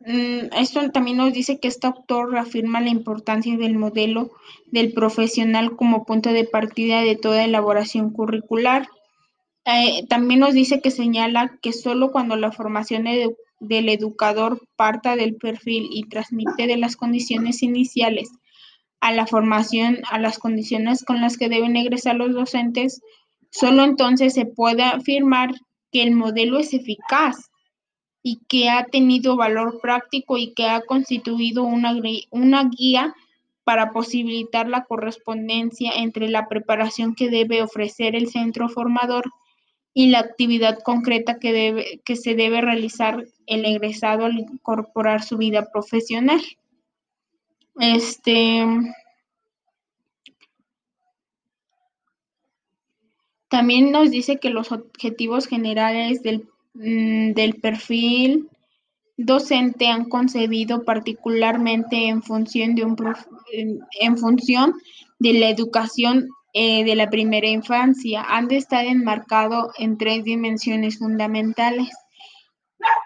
esto 0.06 0.92
también 0.92 1.18
nos 1.18 1.34
dice 1.34 1.60
que 1.60 1.70
este 1.70 1.88
autor 1.88 2.32
reafirma 2.32 2.82
la 2.82 2.90
importancia 2.90 3.56
del 3.58 3.76
modelo 3.76 4.32
del 4.68 4.92
profesional 4.92 5.76
como 5.76 6.06
punto 6.06 6.34
de 6.34 6.44
partida 6.44 7.02
de 7.02 7.16
toda 7.16 7.46
elaboración 7.46 8.12
curricular. 8.12 8.90
Eh, 9.66 10.06
también 10.10 10.42
nos 10.42 10.54
dice 10.54 10.82
que 10.82 10.92
señala 10.92 11.58
que 11.62 11.72
solo 11.72 12.12
cuando 12.12 12.36
la 12.36 12.52
formación 12.52 13.06
del 13.60 13.90
educador 13.90 14.62
parta 14.76 15.16
del 15.16 15.36
perfil 15.36 15.88
y 15.92 16.04
transmite 16.10 16.68
de 16.68 16.76
las 16.76 16.98
condiciones 16.98 17.64
iniciales 17.64 18.30
a 19.00 19.14
la 19.14 19.26
formación, 19.26 20.00
a 20.10 20.20
las 20.20 20.38
condiciones 20.38 21.06
con 21.06 21.22
las 21.22 21.38
que 21.38 21.48
deben 21.48 21.78
egresar 21.78 22.16
los 22.16 22.34
docentes, 22.34 23.02
solo 23.52 23.84
entonces 23.84 24.34
se 24.34 24.46
puede 24.46 24.84
afirmar 24.84 25.52
que 25.92 26.04
el 26.04 26.12
modelo 26.12 26.60
es 26.60 26.74
eficaz 26.74 27.52
y 28.24 28.40
que 28.48 28.70
ha 28.70 28.86
tenido 28.86 29.36
valor 29.36 29.80
práctico 29.82 30.38
y 30.38 30.54
que 30.54 30.70
ha 30.70 30.82
constituido 30.82 31.64
una, 31.64 31.94
una 32.32 32.70
guía 32.70 33.14
para 33.66 33.92
posibilitar 33.92 34.68
la 34.70 34.86
correspondencia 34.86 35.92
entre 35.92 36.30
la 36.30 36.48
preparación 36.48 37.16
que 37.16 37.30
debe 37.30 37.62
ofrecer 37.62 38.16
el 38.16 38.30
centro 38.30 38.70
formador 38.70 39.26
y 39.94 40.08
la 40.08 40.20
actividad 40.20 40.80
concreta 40.80 41.38
que, 41.38 41.54
debe, 41.54 42.02
que 42.04 42.16
se 42.16 42.34
debe 42.34 42.62
realizar 42.62 43.26
el 43.46 43.66
egresado 43.66 44.26
al 44.26 44.40
incorporar 44.40 45.22
su 45.22 45.38
vida 45.38 45.70
profesional. 45.72 46.42
Este, 47.80 48.66
también 53.50 53.92
nos 53.92 54.10
dice 54.12 54.40
que 54.40 54.50
los 54.50 54.72
objetivos 54.72 55.48
generales 55.48 56.24
del, 56.24 56.50
del 56.74 57.56
perfil 57.62 58.50
docente 59.18 59.88
han 59.88 60.10
concebido 60.10 60.84
particularmente 60.84 62.08
en 62.08 62.24
función 62.24 62.74
de 62.76 62.84
un 62.84 62.96
en 64.00 64.18
función 64.18 64.74
de 65.20 65.34
la 65.34 65.50
educación 65.50 66.30
eh, 66.56 66.84
de 66.84 66.96
la 66.96 67.10
primera 67.10 67.48
infancia 67.48 68.24
han 68.28 68.48
de 68.48 68.58
estar 68.58 68.86
enmarcado 68.86 69.72
en 69.80 69.98
tres 69.98 70.24
dimensiones 70.24 71.00
fundamentales. 71.00 71.90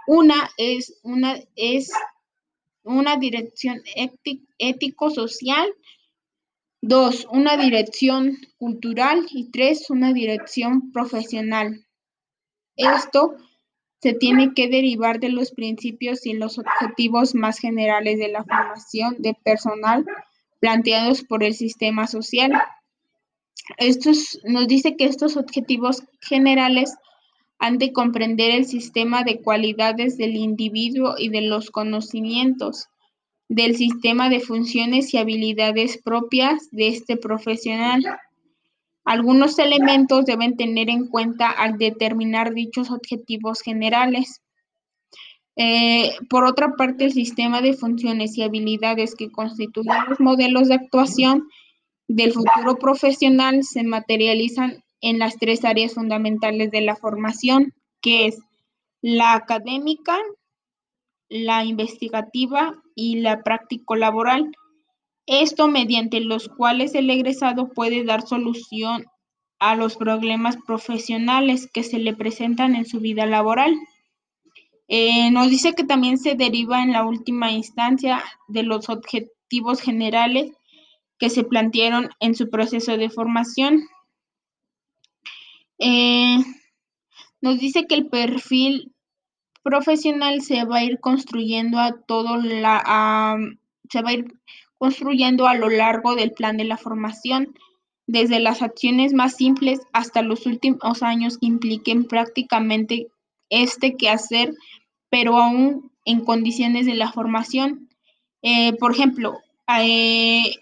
Una 0.06 0.50
es 0.58 1.00
una, 1.04 1.38
es 1.56 1.90
una 2.84 3.16
dirección 3.16 3.82
ético-social, 4.58 5.68
dos, 6.82 7.26
una 7.32 7.56
dirección 7.56 8.38
cultural 8.58 9.26
y 9.32 9.50
tres, 9.50 9.90
una 9.90 10.12
dirección 10.12 10.92
profesional. 10.92 11.86
Esto 12.76 13.36
se 14.02 14.14
tiene 14.14 14.54
que 14.54 14.68
derivar 14.68 15.20
de 15.20 15.30
los 15.30 15.52
principios 15.52 16.26
y 16.26 16.34
los 16.34 16.60
objetivos 16.60 17.36
más 17.36 17.60
generales 17.60 18.20
de 18.20 18.28
la 18.28 18.44
formación 18.44 19.16
de 19.20 19.34
personal 19.34 20.06
planteados 20.60 21.24
por 21.24 21.44
el 21.44 21.54
sistema 21.54 22.08
social 22.08 22.54
estos, 23.78 24.40
nos 24.46 24.68
dice 24.68 24.96
que 24.96 25.06
estos 25.06 25.36
objetivos 25.36 26.04
generales 26.22 26.96
han 27.60 27.78
de 27.78 27.92
comprender 27.92 28.52
el 28.52 28.66
sistema 28.66 29.24
de 29.24 29.42
cualidades 29.42 30.18
del 30.18 30.36
individuo 30.36 31.16
y 31.18 31.30
de 31.30 31.42
los 31.42 31.72
conocimientos, 31.72 32.88
del 33.50 33.76
sistema 33.76 34.30
de 34.30 34.40
funciones 34.40 35.14
y 35.14 35.18
habilidades 35.18 36.02
propias 36.02 36.70
de 36.72 36.90
este 36.90 37.18
profesional. 37.18 38.04
Algunos 39.08 39.58
elementos 39.58 40.26
deben 40.26 40.58
tener 40.58 40.90
en 40.90 41.08
cuenta 41.08 41.50
al 41.50 41.78
determinar 41.78 42.54
dichos 42.54 42.92
objetivos 42.92 43.62
generales. 43.62 44.42
Eh, 45.56 46.12
por 46.30 46.44
otra 46.44 46.74
parte, 46.74 47.06
el 47.06 47.14
sistema 47.14 47.62
de 47.62 47.72
funciones 47.72 48.38
y 48.38 48.44
habilidades 48.44 49.16
que 49.16 49.32
constituyen 49.32 49.96
los 50.10 50.20
modelos 50.20 50.68
de 50.68 50.76
actuación 50.76 51.48
del 52.10 52.34
futuro 52.34 52.76
profesional 52.80 53.64
se 53.64 53.86
materializan 53.86 54.84
en 55.00 55.20
las 55.20 55.38
tres 55.38 55.64
áreas 55.64 55.94
fundamentales 55.94 56.70
de 56.70 56.82
la 56.82 56.98
formación, 56.98 57.74
que 58.02 58.28
es 58.28 58.38
la 59.02 59.36
académica, 59.36 60.18
la 61.30 61.64
investigativa 61.64 62.76
y 62.94 63.22
la 63.22 63.42
práctico-laboral. 63.42 64.52
Esto 65.28 65.68
mediante 65.68 66.22
los 66.22 66.48
cuales 66.48 66.96
el 66.96 67.10
egresado 67.10 67.68
puede 67.68 68.06
dar 68.06 68.26
solución 68.26 69.06
a 69.60 69.76
los 69.76 69.98
problemas 69.98 70.58
profesionales 70.66 71.70
que 71.72 71.84
se 71.84 72.00
le 72.00 72.16
presentan 72.16 72.76
en 72.76 72.86
su 72.86 73.02
vida 73.02 73.26
laboral. 73.26 73.76
Eh, 74.88 75.30
nos 75.32 75.50
dice 75.50 75.74
que 75.74 75.84
también 75.84 76.18
se 76.18 76.36
deriva 76.36 76.82
en 76.82 76.94
la 76.94 77.04
última 77.04 77.52
instancia 77.52 78.24
de 78.48 78.64
los 78.64 78.88
objetivos 78.88 79.82
generales 79.82 80.54
que 81.20 81.30
se 81.30 81.44
plantearon 81.44 82.10
en 82.22 82.34
su 82.34 82.50
proceso 82.50 82.96
de 82.96 83.10
formación. 83.10 83.82
Eh, 85.78 86.38
nos 87.42 87.60
dice 87.60 87.86
que 87.86 87.96
el 87.96 88.08
perfil 88.08 88.94
profesional 89.62 90.42
se 90.42 90.64
va 90.64 90.78
a 90.78 90.84
ir 90.86 91.02
construyendo 91.02 91.80
a 91.80 92.00
todo 92.08 92.38
la 92.38 93.38
se 93.90 94.02
va 94.02 94.10
a 94.10 94.14
ir 94.14 94.26
construyendo 94.78 95.48
a 95.48 95.56
lo 95.56 95.70
largo 95.70 96.16
del 96.16 96.32
plan 96.32 96.58
de 96.58 96.66
la 96.66 96.78
formación, 96.78 97.56
desde 98.08 98.40
las 98.40 98.62
acciones 98.62 99.14
más 99.14 99.36
simples 99.36 99.82
hasta 99.92 100.22
los 100.22 100.46
últimos 100.46 101.04
años 101.04 101.38
que 101.38 101.48
impliquen 101.48 102.06
prácticamente 102.06 103.08
este 103.50 103.96
quehacer, 103.96 104.54
pero 105.10 105.38
aún 105.38 105.92
en 106.06 106.24
condiciones 106.24 106.86
de 106.86 106.96
la 106.96 107.12
formación. 107.12 107.90
Eh, 108.42 108.74
por 108.74 108.94
ejemplo, 108.94 109.40
eh, 109.80 110.56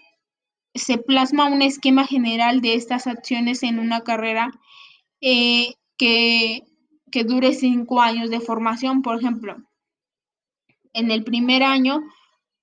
se 0.74 0.98
plasma 0.98 1.46
un 1.46 1.62
esquema 1.62 2.04
general 2.04 2.60
de 2.60 2.74
estas 2.74 3.06
acciones 3.06 3.62
en 3.62 3.78
una 3.78 4.00
carrera 4.00 4.50
eh, 5.20 5.74
que, 5.96 6.64
que 7.12 7.24
dure 7.24 7.54
cinco 7.54 8.00
años 8.00 8.28
de 8.28 8.40
formación, 8.40 9.02
por 9.02 9.18
ejemplo. 9.18 9.56
En 10.92 11.10
el 11.10 11.22
primer 11.22 11.62
año 11.62 12.02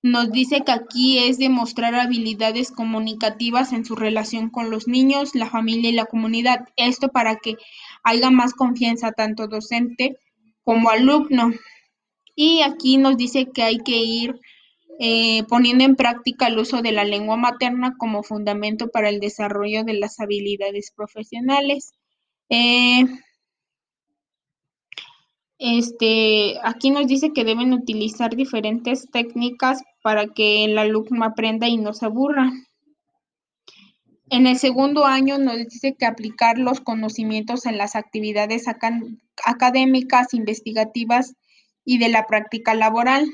nos 0.04 0.30
dice 0.30 0.64
que 0.66 0.72
aquí 0.72 1.18
es 1.18 1.38
demostrar 1.38 1.94
habilidades 1.94 2.70
comunicativas 2.70 3.72
en 3.72 3.86
su 3.86 3.96
relación 3.96 4.50
con 4.50 4.70
los 4.70 4.86
niños, 4.86 5.34
la 5.34 5.48
familia 5.48 5.88
y 5.88 5.94
la 5.94 6.04
comunidad. 6.04 6.68
Esto 6.76 7.08
para 7.08 7.36
que 7.36 7.56
haya 8.02 8.28
más 8.28 8.52
confianza 8.52 9.12
tanto 9.12 9.48
docente 9.48 10.18
como 10.62 10.90
alumno. 10.90 11.52
Y 12.36 12.60
aquí 12.60 12.98
nos 12.98 13.16
dice 13.16 13.46
que 13.50 13.62
hay 13.62 13.78
que 13.78 13.96
ir 13.96 14.38
eh, 14.98 15.42
poniendo 15.44 15.84
en 15.84 15.96
práctica 15.96 16.48
el 16.48 16.58
uso 16.58 16.82
de 16.82 16.92
la 16.92 17.04
lengua 17.04 17.38
materna 17.38 17.94
como 17.96 18.22
fundamento 18.22 18.88
para 18.88 19.08
el 19.08 19.20
desarrollo 19.20 19.84
de 19.84 19.94
las 19.94 20.20
habilidades 20.20 20.92
profesionales. 20.94 21.94
Eh, 22.50 23.06
este, 25.66 26.58
aquí 26.62 26.90
nos 26.90 27.06
dice 27.06 27.32
que 27.32 27.42
deben 27.42 27.72
utilizar 27.72 28.36
diferentes 28.36 29.10
técnicas 29.10 29.82
para 30.02 30.26
que 30.26 30.66
el 30.66 30.76
alumno 30.76 31.24
aprenda 31.24 31.66
y 31.68 31.78
no 31.78 31.94
se 31.94 32.04
aburra. 32.04 32.52
En 34.28 34.46
el 34.46 34.58
segundo 34.58 35.06
año 35.06 35.38
nos 35.38 35.56
dice 35.56 35.94
que 35.98 36.04
aplicar 36.04 36.58
los 36.58 36.82
conocimientos 36.82 37.64
en 37.64 37.78
las 37.78 37.96
actividades 37.96 38.66
académicas, 39.46 40.34
investigativas 40.34 41.34
y 41.82 41.96
de 41.96 42.10
la 42.10 42.26
práctica 42.26 42.74
laboral. 42.74 43.24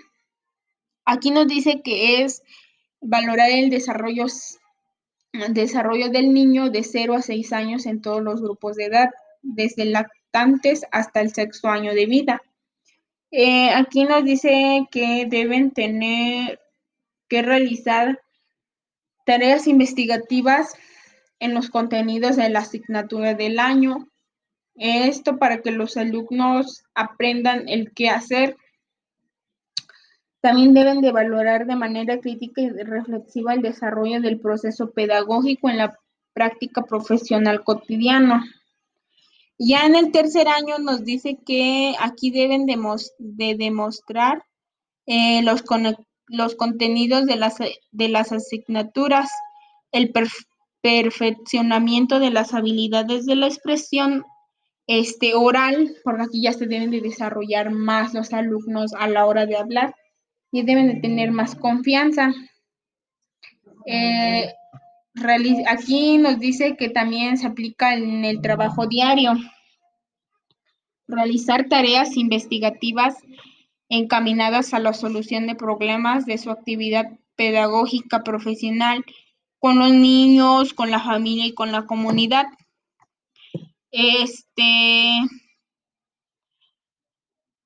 Aquí 1.04 1.32
nos 1.32 1.48
dice 1.48 1.82
que 1.82 2.22
es 2.22 2.44
valorar 3.00 3.50
el 3.50 3.70
desarrollo, 3.70 4.28
del 5.32 6.32
niño 6.32 6.70
de 6.70 6.84
0 6.84 7.14
a 7.14 7.22
6 7.22 7.52
años 7.52 7.86
en 7.86 8.00
todos 8.00 8.22
los 8.22 8.40
grupos 8.40 8.76
de 8.76 8.84
edad, 8.84 9.10
desde 9.42 9.86
lactantes 10.32 10.84
hasta 10.92 11.20
el 11.20 11.32
sexto 11.32 11.68
año 11.68 11.92
de 11.92 12.06
vida. 12.06 12.42
Eh, 13.30 13.70
aquí 13.70 14.04
nos 14.04 14.24
dice 14.24 14.86
que 14.90 15.26
deben 15.28 15.70
tener 15.70 16.60
que 17.28 17.42
realizar 17.42 18.20
tareas 19.24 19.66
investigativas 19.66 20.74
en 21.38 21.54
los 21.54 21.70
contenidos 21.70 22.36
de 22.36 22.50
la 22.50 22.60
asignatura 22.60 23.34
del 23.34 23.58
año. 23.58 24.08
Esto 24.74 25.38
para 25.38 25.62
que 25.62 25.70
los 25.70 25.96
alumnos 25.96 26.84
aprendan 26.94 27.68
el 27.68 27.92
qué 27.92 28.08
hacer 28.08 28.56
también 30.40 30.72
deben 30.72 31.02
de 31.02 31.12
valorar 31.12 31.66
de 31.66 31.76
manera 31.76 32.18
crítica 32.18 32.62
y 32.62 32.70
reflexiva 32.70 33.52
el 33.52 33.60
desarrollo 33.60 34.22
del 34.22 34.40
proceso 34.40 34.90
pedagógico 34.90 35.68
en 35.68 35.76
la 35.76 35.98
práctica 36.32 36.82
profesional 36.82 37.62
cotidiana. 37.62 38.44
Ya 39.62 39.84
en 39.84 39.94
el 39.94 40.10
tercer 40.10 40.48
año 40.48 40.78
nos 40.78 41.04
dice 41.04 41.38
que 41.44 41.94
aquí 42.00 42.30
deben 42.30 42.64
de, 42.64 43.56
demostrar 43.58 44.42
eh, 45.04 45.42
los, 45.42 46.54
contenidos 46.56 47.26
de 47.26 47.36
las, 47.36 47.58
de 47.58 48.08
las 48.08 48.32
asignaturas, 48.32 49.30
el 49.92 50.12
perfeccionamiento 50.80 52.20
de 52.20 52.30
las 52.30 52.54
habilidades 52.54 53.26
de 53.26 53.36
la 53.36 53.48
expresión 53.48 54.24
este, 54.86 55.34
oral, 55.34 55.94
porque 56.04 56.22
aquí 56.22 56.42
ya 56.42 56.54
se 56.54 56.66
deben 56.66 56.90
de 56.90 57.02
desarrollar 57.02 57.70
más 57.70 58.14
los 58.14 58.32
alumnos 58.32 58.94
a 58.94 59.08
la 59.08 59.26
hora 59.26 59.44
de 59.44 59.58
hablar 59.58 59.94
y 60.50 60.62
deben 60.62 60.88
de 60.88 61.00
tener 61.00 61.32
más 61.32 61.54
confianza. 61.54 62.32
Eh, 63.84 64.54
aquí 65.68 66.18
nos 66.18 66.38
dice 66.38 66.76
que 66.76 66.88
también 66.88 67.38
se 67.38 67.46
aplica 67.46 67.94
en 67.94 68.24
el 68.24 68.40
trabajo 68.40 68.86
diario. 68.86 69.32
Realizar 71.06 71.68
tareas 71.68 72.16
investigativas 72.16 73.16
encaminadas 73.88 74.72
a 74.72 74.78
la 74.78 74.92
solución 74.92 75.46
de 75.46 75.56
problemas 75.56 76.24
de 76.24 76.38
su 76.38 76.50
actividad 76.50 77.06
pedagógica 77.34 78.22
profesional 78.22 79.04
con 79.58 79.78
los 79.78 79.90
niños, 79.90 80.72
con 80.72 80.90
la 80.90 81.00
familia 81.00 81.46
y 81.46 81.54
con 81.54 81.72
la 81.72 81.86
comunidad. 81.86 82.46
Este, 83.90 85.12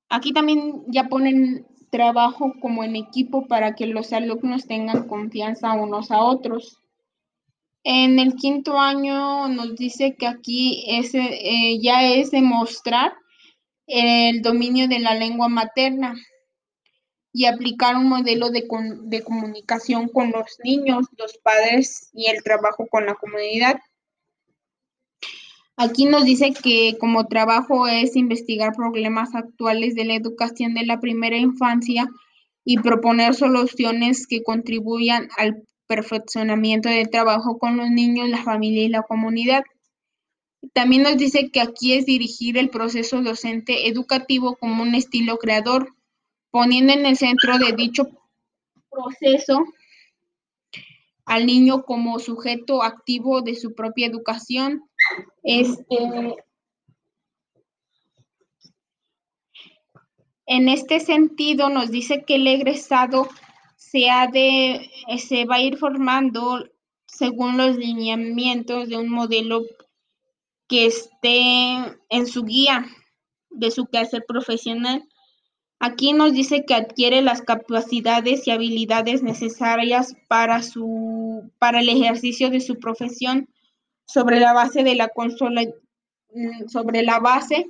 aquí 0.09 0.33
también 0.33 0.83
ya 0.87 1.07
ponen 1.07 1.67
trabajo 1.91 2.53
como 2.59 2.83
en 2.83 2.95
equipo 2.95 3.47
para 3.47 3.75
que 3.75 3.85
los 3.85 4.11
alumnos 4.11 4.67
tengan 4.67 5.07
confianza 5.07 5.73
unos 5.73 6.11
a 6.11 6.19
otros. 6.21 6.79
En 7.87 8.17
el 8.17 8.33
quinto 8.33 8.79
año 8.79 9.47
nos 9.47 9.75
dice 9.75 10.15
que 10.17 10.25
aquí 10.25 10.83
eh, 10.87 11.79
ya 11.79 12.03
es 12.03 12.31
demostrar 12.31 13.13
el 13.85 14.41
dominio 14.41 14.87
de 14.87 14.97
la 14.97 15.13
lengua 15.13 15.49
materna 15.49 16.15
y 17.31 17.45
aplicar 17.45 17.95
un 17.95 18.09
modelo 18.09 18.49
de, 18.49 18.67
de 19.03 19.23
comunicación 19.23 20.07
con 20.07 20.31
los 20.31 20.57
niños, 20.63 21.05
los 21.15 21.37
padres 21.37 22.09
y 22.11 22.25
el 22.25 22.41
trabajo 22.41 22.87
con 22.87 23.05
la 23.05 23.13
comunidad. 23.13 23.77
Aquí 25.77 26.05
nos 26.05 26.25
dice 26.25 26.53
que 26.53 26.97
como 26.99 27.27
trabajo 27.27 27.87
es 27.87 28.15
investigar 28.15 28.73
problemas 28.73 29.35
actuales 29.35 29.93
de 29.93 30.05
la 30.05 30.15
educación 30.15 30.73
de 30.73 30.87
la 30.87 30.99
primera 30.99 31.37
infancia 31.37 32.07
y 32.63 32.79
proponer 32.79 33.35
soluciones 33.35 34.25
que 34.25 34.41
contribuyan 34.41 35.29
al 35.37 35.67
perfeccionamiento 35.87 36.89
del 36.89 37.09
trabajo 37.09 37.57
con 37.57 37.77
los 37.77 37.89
niños, 37.89 38.29
la 38.29 38.43
familia 38.43 38.83
y 38.83 38.89
la 38.89 39.03
comunidad. 39.03 39.63
También 40.73 41.03
nos 41.03 41.17
dice 41.17 41.51
que 41.51 41.61
aquí 41.61 41.93
es 41.93 42.05
dirigir 42.05 42.57
el 42.57 42.69
proceso 42.69 43.21
docente 43.21 43.87
educativo 43.87 44.55
como 44.55 44.83
un 44.83 44.95
estilo 44.95 45.37
creador, 45.37 45.95
poniendo 46.51 46.93
en 46.93 47.05
el 47.05 47.17
centro 47.17 47.57
de 47.57 47.73
dicho 47.73 48.07
proceso 48.89 49.63
al 51.25 51.45
niño 51.45 51.83
como 51.83 52.19
sujeto 52.19 52.83
activo 52.83 53.41
de 53.41 53.55
su 53.55 53.73
propia 53.73 54.07
educación 54.07 54.83
este, 55.43 55.97
en 60.47 60.69
este 60.69 60.99
sentido, 60.99 61.69
nos 61.69 61.89
dice 61.89 62.23
que 62.23 62.35
el 62.35 62.47
egresado 62.47 63.27
se, 63.91 64.09
ha 64.09 64.27
de, 64.27 64.89
se 65.17 65.45
va 65.45 65.55
a 65.55 65.61
ir 65.61 65.77
formando 65.77 66.65
según 67.05 67.57
los 67.57 67.77
lineamientos 67.77 68.89
de 68.89 68.97
un 68.97 69.09
modelo 69.09 69.63
que 70.67 70.87
esté 70.87 71.97
en 72.09 72.25
su 72.27 72.43
guía 72.43 72.85
de 73.51 73.71
su 73.71 73.85
quehacer 73.85 74.25
profesional. 74.27 75.07
Aquí 75.79 76.13
nos 76.13 76.33
dice 76.33 76.65
que 76.65 76.73
adquiere 76.73 77.21
las 77.21 77.41
capacidades 77.41 78.47
y 78.47 78.51
habilidades 78.51 79.21
necesarias 79.21 80.15
para, 80.27 80.63
su, 80.63 81.51
para 81.59 81.79
el 81.81 81.89
ejercicio 81.89 82.49
de 82.49 82.61
su 82.61 82.79
profesión 82.79 83.47
sobre 84.07 84.39
la 84.39 84.53
base 84.53 84.83
de 84.83 84.95
la 84.95 85.09
consola, 85.09 85.61
mm, 86.33 86.69
sobre 86.69 87.03
la 87.03 87.19
base 87.19 87.67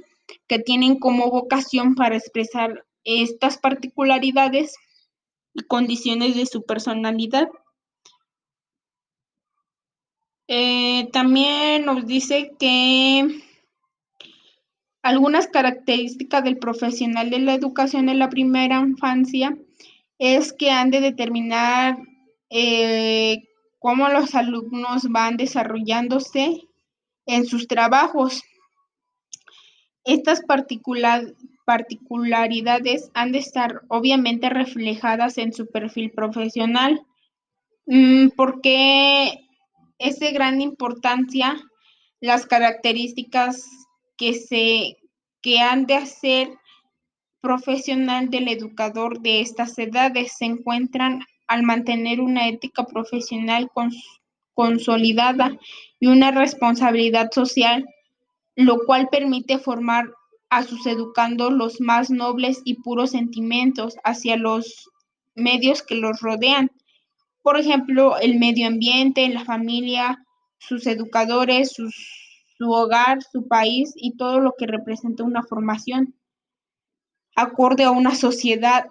que 0.47 0.59
tienen 0.59 0.97
como 0.97 1.29
vocación 1.29 1.93
para 1.95 2.15
expresar 2.15 2.85
estas 3.03 3.57
particularidades 3.57 4.75
y 5.55 5.63
condiciones 5.63 6.35
de 6.35 6.45
su 6.45 6.63
personalidad. 6.63 7.49
Eh, 10.47 11.09
también 11.11 11.85
nos 11.85 12.05
dice 12.05 12.51
que 12.59 13.41
algunas 15.01 15.47
características 15.47 16.43
del 16.43 16.57
profesional 16.57 17.29
de 17.29 17.39
la 17.39 17.55
educación 17.55 18.09
en 18.09 18.19
la 18.19 18.29
primera 18.29 18.79
infancia 18.79 19.57
es 20.19 20.53
que 20.53 20.69
han 20.71 20.91
de 20.91 20.99
determinar 20.99 21.97
eh, 22.49 23.47
cómo 23.79 24.09
los 24.09 24.35
alumnos 24.35 25.07
van 25.09 25.37
desarrollándose 25.37 26.67
en 27.25 27.45
sus 27.45 27.67
trabajos. 27.67 28.43
Estas 30.03 30.41
particularidades 31.65 33.11
han 33.13 33.31
de 33.31 33.39
estar 33.39 33.81
obviamente 33.87 34.49
reflejadas 34.49 35.37
en 35.37 35.51
su 35.53 35.67
perfil 35.67 36.11
profesional, 36.11 37.05
mm, 37.87 38.29
porque 38.35 39.47
es 39.97 40.19
de 40.19 40.31
gran 40.31 40.61
importancia 40.61 41.57
las 42.21 42.45
características 42.45 43.65
que 44.17 44.33
se 44.33 44.97
que 45.41 45.59
han 45.59 45.85
de 45.85 45.93
hacer 45.93 46.49
profesional 47.39 48.31
del 48.31 48.47
educador 48.47 49.21
de 49.21 49.41
estas 49.41 49.77
edades 49.77 50.35
se 50.37 50.45
encuentran 50.45 51.21
al 51.45 51.61
mantener 51.61 52.19
una 52.19 52.47
ética 52.47 52.85
profesional 52.85 53.69
consolidada 54.55 55.55
y 55.99 56.07
una 56.07 56.31
responsabilidad 56.31 57.29
social, 57.31 57.85
lo 58.55 58.79
cual 58.87 59.09
permite 59.11 59.59
formar 59.59 60.11
a 60.57 60.63
sus 60.63 60.85
educandos 60.87 61.53
los 61.53 61.81
más 61.81 62.09
nobles 62.09 62.61
y 62.65 62.75
puros 62.75 63.11
sentimientos 63.11 63.95
hacia 64.03 64.37
los 64.37 64.89
medios 65.35 65.81
que 65.81 65.95
los 65.95 66.21
rodean. 66.21 66.71
Por 67.41 67.59
ejemplo, 67.59 68.17
el 68.17 68.39
medio 68.39 68.67
ambiente, 68.67 69.27
la 69.29 69.45
familia, 69.45 70.25
sus 70.57 70.87
educadores, 70.87 71.73
su 71.73 72.71
hogar, 72.71 73.19
su 73.21 73.47
país 73.47 73.93
y 73.95 74.17
todo 74.17 74.39
lo 74.39 74.53
que 74.57 74.67
representa 74.67 75.23
una 75.23 75.43
formación 75.43 76.15
acorde 77.35 77.83
a 77.83 77.91
una 77.91 78.15
sociedad 78.15 78.85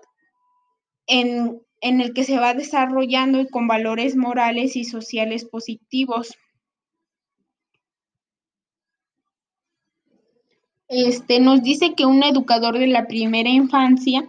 en 1.06 1.64
en 1.84 2.00
el 2.00 2.14
que 2.14 2.24
se 2.24 2.38
va 2.38 2.54
desarrollando 2.54 3.40
y 3.40 3.46
con 3.46 3.68
valores 3.68 4.16
morales 4.16 4.74
y 4.74 4.84
sociales 4.84 5.44
positivos. 5.44 6.34
Este 10.88 11.40
nos 11.40 11.62
dice 11.62 11.94
que 11.94 12.04
un 12.04 12.22
educador 12.22 12.78
de 12.78 12.86
la 12.86 13.06
primera 13.06 13.48
infancia 13.48 14.24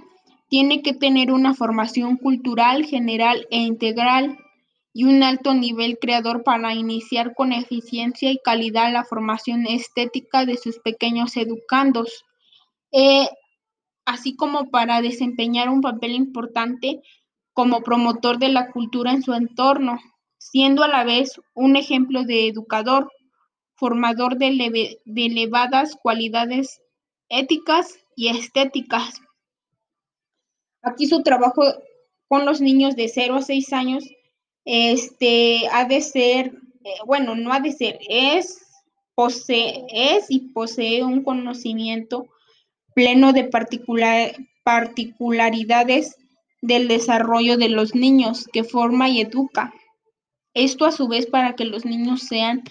tiene 0.48 0.82
que 0.82 0.94
tener 0.94 1.32
una 1.32 1.54
formación 1.54 2.16
cultural 2.16 2.86
general 2.86 3.46
e 3.52 3.58
integral 3.58 4.38
y 4.94 5.04
un 5.04 5.22
alto 5.24 5.54
nivel 5.54 5.98
creador 6.00 6.44
para 6.44 6.74
iniciar 6.74 7.34
con 7.36 7.52
eficiencia 7.52 8.32
y 8.32 8.40
calidad 8.42 8.94
la 8.94 9.04
formación 9.04 9.66
estética 9.68 10.46
de 10.46 10.56
sus 10.56 10.80
pequeños 10.80 11.36
educandos, 11.36 12.24
eh, 12.94 13.28
así 14.06 14.38
como 14.38 14.70
para 14.72 15.02
desempeñar 15.02 15.68
un 15.68 15.82
papel 15.82 16.14
importante 16.14 17.02
como 17.52 17.82
promotor 17.82 18.40
de 18.40 18.50
la 18.50 18.72
cultura 18.72 19.12
en 19.12 19.24
su 19.24 19.34
entorno, 19.34 20.00
siendo 20.38 20.84
a 20.84 20.88
la 20.88 21.04
vez 21.04 21.42
un 21.54 21.76
ejemplo 21.76 22.24
de 22.24 22.48
educador, 22.48 23.12
formador 23.76 24.38
de, 24.38 25.00
elevadas 25.06 25.96
cualidades 26.02 26.82
éticas 27.30 27.98
y 28.16 28.30
estéticas. 28.30 29.22
Aquí 30.82 31.08
su 31.08 31.24
trabajo 31.24 31.64
con 32.28 32.46
los 32.46 32.62
niños 32.62 32.96
de 32.96 33.08
0 33.08 33.36
a 33.36 33.42
6 33.42 33.74
años 33.74 34.04
este, 34.66 35.68
ha 35.72 35.86
de 35.86 36.02
ser, 36.02 36.48
eh, 36.84 36.94
bueno, 37.06 37.36
no 37.36 37.54
ha 37.54 37.60
de 37.60 37.72
ser, 37.72 38.00
es, 38.08 38.60
posee, 39.14 39.86
es 39.92 40.26
y 40.30 40.40
posee 40.40 41.04
un 41.04 41.24
conocimiento 41.24 42.28
pleno 42.94 43.34
de 43.34 43.44
particular, 43.44 44.36
particularidades 44.64 46.16
del 46.62 46.88
desarrollo 46.88 47.58
de 47.58 47.70
los 47.70 47.94
niños 47.94 48.48
que 48.52 48.64
forma 48.64 49.10
y 49.10 49.22
educa. 49.22 49.74
Esto 50.54 50.86
a 50.86 50.92
su 50.92 51.08
vez 51.08 51.26
para 51.28 51.56
que 51.56 51.66
los 51.66 51.86
niños 51.86 52.22
sean 52.22 52.64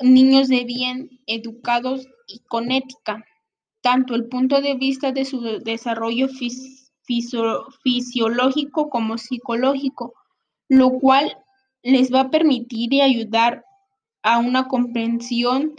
niños 0.00 0.48
de 0.48 0.64
bien, 0.64 1.20
educados 1.26 2.06
y 2.26 2.40
con 2.40 2.70
ética. 2.72 3.24
Tanto 3.80 4.14
el 4.14 4.28
punto 4.28 4.60
de 4.60 4.74
vista 4.74 5.12
de 5.12 5.24
su 5.24 5.40
desarrollo 5.40 6.28
fisiológico 7.82 8.90
como 8.90 9.18
psicológico 9.18 10.14
lo 10.68 10.90
cual 10.90 11.36
les 11.82 12.12
va 12.12 12.20
a 12.22 12.30
permitir 12.30 12.92
y 12.92 13.00
ayudar 13.00 13.64
a 14.22 14.38
una 14.38 14.68
comprensión 14.68 15.74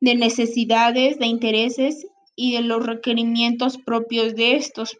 de 0.00 0.14
necesidades, 0.14 1.18
de 1.18 1.26
intereses 1.26 2.06
y 2.36 2.54
de 2.54 2.62
los 2.62 2.86
requerimientos 2.86 3.78
propios 3.78 4.36
de 4.36 4.56
estos 4.56 4.96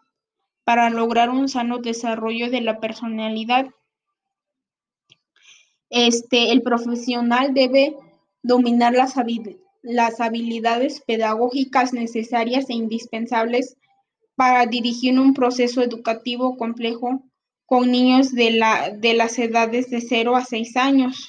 para 0.64 0.90
lograr 0.90 1.30
un 1.30 1.48
sano 1.48 1.78
desarrollo 1.78 2.50
de 2.50 2.60
la 2.60 2.80
personalidad. 2.80 3.68
Este, 5.88 6.50
el 6.50 6.62
profesional 6.62 7.54
debe 7.54 7.96
dominar 8.42 8.92
las, 8.92 9.16
habilidades 10.20 11.00
pedagógicas 11.06 11.92
necesarias 11.92 12.68
e 12.68 12.74
indispensables 12.74 13.76
para 14.36 14.66
dirigir 14.66 15.18
un 15.18 15.34
proceso 15.34 15.82
educativo 15.82 16.56
complejo 16.56 17.22
con 17.66 17.90
niños 17.90 18.32
de, 18.32 18.52
la, 18.52 18.90
de 18.90 19.14
las 19.14 19.38
edades 19.38 19.90
de 19.90 20.00
0 20.00 20.36
a 20.36 20.44
6 20.44 20.76
años. 20.76 21.28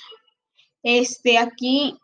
Este, 0.84 1.38
aquí, 1.38 1.98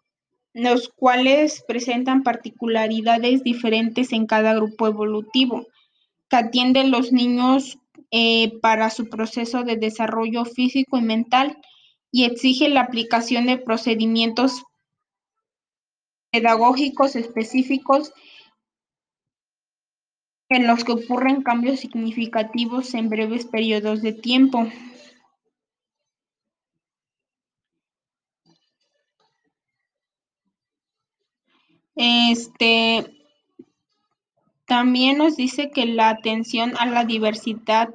los 0.54 0.90
cuales 0.90 1.64
presentan 1.68 2.24
particularidades 2.24 3.44
diferentes 3.44 4.12
en 4.12 4.26
cada 4.26 4.54
grupo 4.54 4.88
evolutivo, 4.88 5.66
que 6.30 6.38
atienden 6.38 6.92
los 6.92 7.12
niños 7.12 7.78
eh, 8.12 8.60
para 8.62 8.90
su 8.90 9.10
proceso 9.10 9.64
de 9.64 9.78
desarrollo 9.78 10.46
físico 10.46 10.98
y 10.98 11.02
mental 11.02 11.58
y 12.12 12.24
exige 12.24 12.70
la 12.70 12.82
aplicación 12.82 13.46
de 13.46 13.58
procedimientos 13.58 14.64
pedagógicos 16.36 17.16
específicos 17.16 18.12
en 20.50 20.68
los 20.68 20.84
que 20.84 20.92
ocurren 20.92 21.44
cambios 21.44 21.80
significativos 21.80 22.94
en 22.94 23.08
breves 23.08 23.46
periodos 23.46 24.02
de 24.02 24.12
tiempo. 24.12 24.68
Este 31.96 33.06
también 34.66 35.20
nos 35.20 35.38
dice 35.38 35.72
que 35.72 35.86
la 35.86 36.10
atención 36.10 36.74
a 36.78 36.86
la 36.86 37.06
diversidad 37.06 37.90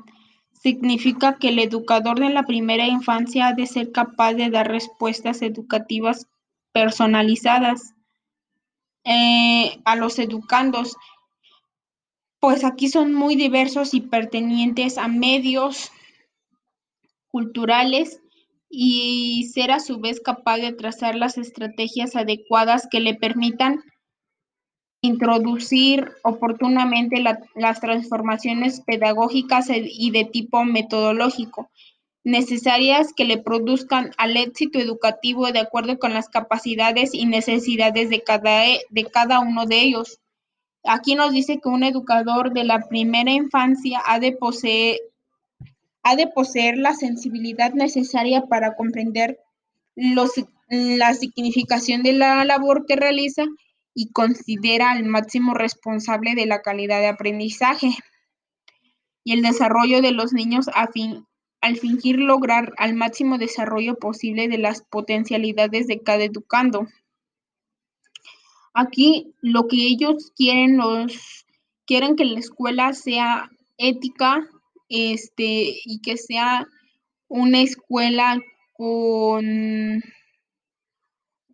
significa 0.52 1.36
que 1.36 1.50
el 1.50 1.58
educador 1.58 2.18
de 2.18 2.30
la 2.30 2.44
primera 2.44 2.86
infancia 2.86 3.48
ha 3.48 3.52
de 3.52 3.66
ser 3.66 3.92
capaz 3.92 4.32
de 4.32 4.48
dar 4.48 4.68
respuestas 4.68 5.42
educativas 5.42 6.26
personalizadas 6.72 7.94
eh, 9.10 9.80
a 9.84 9.96
los 9.96 10.20
educandos 10.20 10.96
pues 12.40 12.64
aquí 12.64 12.88
son 12.88 13.12
muy 13.12 13.36
diversos 13.36 13.92
y 13.92 14.00
pertenecientes 14.00 14.98
a 14.98 15.08
medios 15.08 15.90
culturales 17.28 18.20
y 18.68 19.50
ser 19.52 19.72
a 19.72 19.80
su 19.80 19.98
vez 19.98 20.20
capaz 20.20 20.58
de 20.58 20.72
trazar 20.72 21.16
las 21.16 21.36
estrategias 21.38 22.16
adecuadas 22.16 22.88
que 22.90 23.00
le 23.00 23.14
permitan 23.14 23.82
introducir 25.02 26.12
oportunamente 26.22 27.22
las 27.56 27.80
transformaciones 27.80 28.80
pedagógicas 28.82 29.68
e, 29.70 29.82
y 29.84 30.10
de 30.10 30.24
tipo 30.24 30.64
metodológico 30.64 31.70
necesarias 32.24 33.12
que 33.14 33.24
le 33.24 33.38
produzcan 33.38 34.12
al 34.18 34.36
éxito 34.36 34.78
educativo 34.78 35.50
de 35.52 35.60
acuerdo 35.60 35.98
con 35.98 36.12
las 36.12 36.28
capacidades 36.28 37.14
y 37.14 37.26
necesidades 37.26 38.10
de 38.10 38.22
cada, 38.22 38.62
de 38.90 39.04
cada 39.06 39.40
uno 39.40 39.66
de 39.66 39.80
ellos. 39.80 40.20
Aquí 40.84 41.14
nos 41.14 41.32
dice 41.32 41.60
que 41.60 41.68
un 41.68 41.82
educador 41.82 42.52
de 42.52 42.64
la 42.64 42.88
primera 42.88 43.30
infancia 43.30 44.02
ha 44.06 44.18
de 44.18 44.32
poseer, 44.32 44.98
ha 46.02 46.16
de 46.16 46.26
poseer 46.26 46.76
la 46.78 46.94
sensibilidad 46.94 47.72
necesaria 47.72 48.46
para 48.46 48.76
comprender 48.76 49.38
la 49.94 51.14
significación 51.14 52.02
de 52.02 52.12
la 52.14 52.44
labor 52.44 52.86
que 52.86 52.96
realiza 52.96 53.44
y 53.94 54.10
considera 54.12 54.92
al 54.92 55.04
máximo 55.04 55.52
responsable 55.54 56.34
de 56.34 56.46
la 56.46 56.62
calidad 56.62 57.00
de 57.00 57.08
aprendizaje 57.08 57.90
y 59.24 59.32
el 59.32 59.42
desarrollo 59.42 60.00
de 60.00 60.12
los 60.12 60.32
niños 60.32 60.70
a 60.74 60.86
fin, 60.86 61.26
al 61.60 61.76
fingir 61.76 62.18
lograr 62.18 62.72
al 62.78 62.94
máximo 62.94 63.38
desarrollo 63.38 63.96
posible 63.96 64.48
de 64.48 64.58
las 64.58 64.82
potencialidades 64.82 65.86
de 65.86 66.00
cada 66.00 66.24
educando. 66.24 66.86
Aquí 68.72 69.34
lo 69.40 69.68
que 69.68 69.76
ellos 69.76 70.32
quieren, 70.36 70.76
los 70.76 71.44
quieren 71.86 72.16
que 72.16 72.24
la 72.24 72.38
escuela 72.38 72.92
sea 72.92 73.50
ética, 73.76 74.48
este, 74.90 75.76
y 75.84 76.00
que 76.02 76.16
sea 76.16 76.66
una 77.28 77.60
escuela 77.60 78.40
con, 78.72 80.02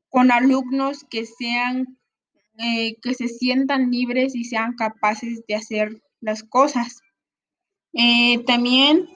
con 0.09 0.33
alumnos 0.33 1.05
que 1.05 1.27
sean, 1.27 1.99
eh, 2.59 2.97
que 3.03 3.15
se 3.15 3.29
sientan 3.29 3.91
libres 3.91 4.35
y 4.35 4.45
sean 4.45 4.75
capaces 4.75 5.45
de 5.47 5.55
hacer 5.55 6.03
las 6.21 6.43
cosas. 6.43 7.01
Eh, 7.93 8.43
también 8.47 9.07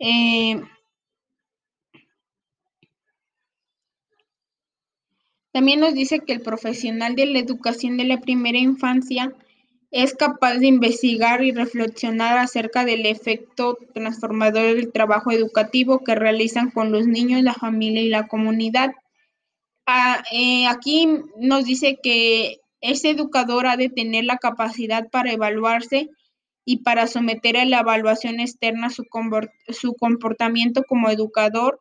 eh, 0.00 0.60
También 5.52 5.80
nos 5.80 5.94
dice 5.94 6.20
que 6.20 6.32
el 6.32 6.42
profesional 6.42 7.16
de 7.16 7.26
la 7.26 7.38
educación 7.40 7.96
de 7.96 8.04
la 8.04 8.20
primera 8.20 8.58
infancia 8.58 9.32
es 9.90 10.14
capaz 10.14 10.58
de 10.58 10.68
investigar 10.68 11.42
y 11.42 11.50
reflexionar 11.50 12.38
acerca 12.38 12.84
del 12.84 13.04
efecto 13.06 13.76
transformador 13.92 14.76
del 14.76 14.92
trabajo 14.92 15.32
educativo 15.32 16.04
que 16.04 16.14
realizan 16.14 16.70
con 16.70 16.92
los 16.92 17.08
niños, 17.08 17.42
la 17.42 17.54
familia 17.54 18.02
y 18.02 18.08
la 18.08 18.28
comunidad. 18.28 18.92
Ah, 19.86 20.22
eh, 20.30 20.68
aquí 20.68 21.08
nos 21.36 21.64
dice 21.64 21.98
que 22.00 22.60
ese 22.80 23.10
educador 23.10 23.66
ha 23.66 23.76
de 23.76 23.88
tener 23.88 24.24
la 24.24 24.38
capacidad 24.38 25.10
para 25.10 25.32
evaluarse 25.32 26.10
y 26.64 26.78
para 26.78 27.06
someter 27.06 27.56
a 27.56 27.64
la 27.64 27.80
evaluación 27.80 28.40
externa 28.40 28.90
su, 28.90 29.04
comportamiento 29.98 30.82
como 30.84 31.10
educador 31.10 31.80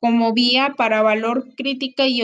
como 0.00 0.32
vía 0.32 0.74
para 0.76 1.02
valor 1.02 1.54
crítica 1.56 2.06
y, 2.06 2.22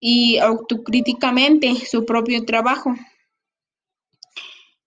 y 0.00 0.38
autocríticamente 0.38 1.74
su 1.74 2.06
propio 2.06 2.44
trabajo. 2.44 2.94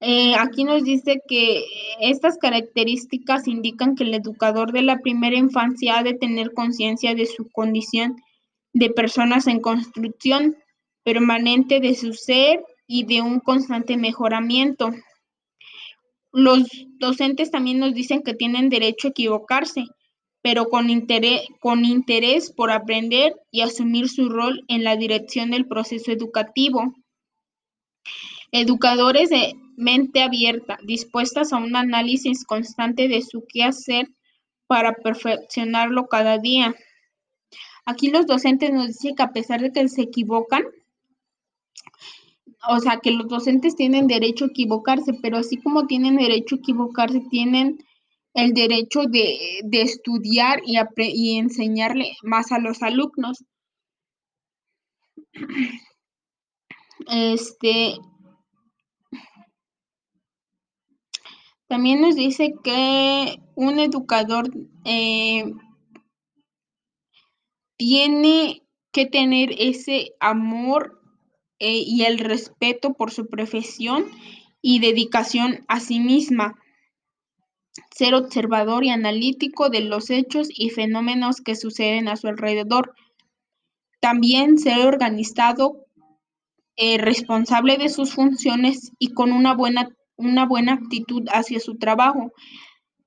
Eh, 0.06 0.36
aquí 0.36 0.66
nos 0.66 0.84
dice 0.84 1.22
que 1.30 1.64
estas 2.02 2.38
características 2.38 3.48
indican 3.48 3.96
que 3.96 4.04
el 4.04 4.14
educador 4.14 4.74
de 4.74 4.82
la 4.82 5.00
primera 5.00 5.38
infancia 5.38 5.98
ha 5.98 6.04
de 6.04 6.14
tener 6.14 6.54
conciencia 6.54 7.16
de 7.16 7.26
su 7.26 7.50
condición 7.50 8.18
de 8.74 8.90
personas 8.90 9.48
en 9.48 9.62
construcción 9.62 10.58
permanente 11.04 11.80
de 11.80 11.96
su 11.96 12.14
ser 12.14 12.66
y 12.86 13.06
de 13.06 13.22
un 13.22 13.40
constante 13.40 13.96
mejoramiento. 13.96 14.90
Los 16.34 16.64
docentes 16.98 17.52
también 17.52 17.78
nos 17.78 17.94
dicen 17.94 18.24
que 18.24 18.34
tienen 18.34 18.70
derecho 18.70 19.08
a 19.08 19.12
equivocarse, 19.12 19.86
pero 20.42 20.68
con 20.68 20.90
interés, 20.90 22.52
por 22.52 22.72
aprender 22.72 23.36
y 23.52 23.62
asumir 23.62 24.10
su 24.10 24.30
rol 24.30 24.66
en 24.68 24.84
la 24.84 24.98
dirección 24.98 25.52
del 25.52 25.68
proceso 25.68 26.12
educativo. 26.12 26.96
Educadores 28.52 29.30
de 29.30 29.54
mente 29.78 30.24
abierta, 30.24 30.80
dispuestas 30.84 31.54
a 31.54 31.58
un 31.58 31.76
análisis 31.76 32.46
constante 32.46 33.08
de 33.08 33.22
su 33.22 33.46
quehacer 33.48 34.10
para 34.66 34.94
perfeccionarlo 34.96 36.08
cada 36.08 36.40
día. 36.40 36.76
Aquí 37.86 38.10
los 38.10 38.26
docentes 38.26 38.72
nos 38.72 38.88
dicen 38.88 39.16
que 39.16 39.24
a 39.24 39.34
pesar 39.34 39.62
de 39.62 39.72
que 39.72 39.88
se 39.88 40.02
equivocan, 40.02 40.64
o 42.68 42.80
sea, 42.80 43.00
que 43.02 43.12
los 43.12 43.28
docentes 43.28 43.76
tienen 43.76 44.08
derecho 44.08 44.46
a 44.46 44.48
equivocarse, 44.48 45.14
pero 45.22 45.38
así 45.38 45.58
como 45.58 45.88
tienen 45.88 46.16
derecho 46.16 46.56
a 46.56 46.60
equivocarse, 46.60 47.22
tienen 47.30 47.78
el 48.34 48.54
derecho 48.54 49.04
de, 49.04 49.62
estudiar 49.72 50.62
y, 50.66 50.78
y 50.98 51.38
enseñarle 51.38 52.14
más 52.24 52.52
a 52.52 52.60
los 52.60 52.82
alumnos. 52.82 53.44
Este, 57.08 57.98
también 61.68 62.02
nos 62.02 62.16
dice 62.16 62.54
que 62.64 63.40
un 63.56 63.80
educador 63.80 64.50
eh, 64.86 65.52
tiene 67.78 68.64
que 68.92 69.06
tener 69.06 69.52
ese 69.58 70.12
amor 70.20 71.03
eh, 71.66 71.82
y 71.88 72.04
el 72.04 72.20
respeto 72.20 72.94
por 72.94 73.10
su 73.10 73.28
profesión 73.28 74.12
y 74.62 74.80
dedicación 74.80 75.64
a 75.70 75.80
sí 75.80 76.02
misma. 76.02 76.60
Ser 77.90 78.16
observador 78.16 78.84
y 78.84 78.90
analítico 78.90 79.70
de 79.70 79.80
los 79.80 80.10
hechos 80.10 80.50
y 80.50 80.72
fenómenos 80.72 81.40
que 81.40 81.56
suceden 81.56 82.10
a 82.10 82.18
su 82.18 82.28
alrededor. 82.28 82.94
También 84.02 84.58
ser 84.58 84.86
organizado, 84.86 85.86
eh, 86.76 86.98
responsable 86.98 87.78
de 87.78 87.88
sus 87.88 88.14
funciones 88.14 88.92
y 89.00 89.14
con 89.14 89.32
una 89.32 89.54
buena, 89.54 89.88
una 90.18 90.46
buena 90.46 90.74
actitud 90.74 91.24
hacia 91.30 91.62
su 91.62 91.78
trabajo. 91.78 92.34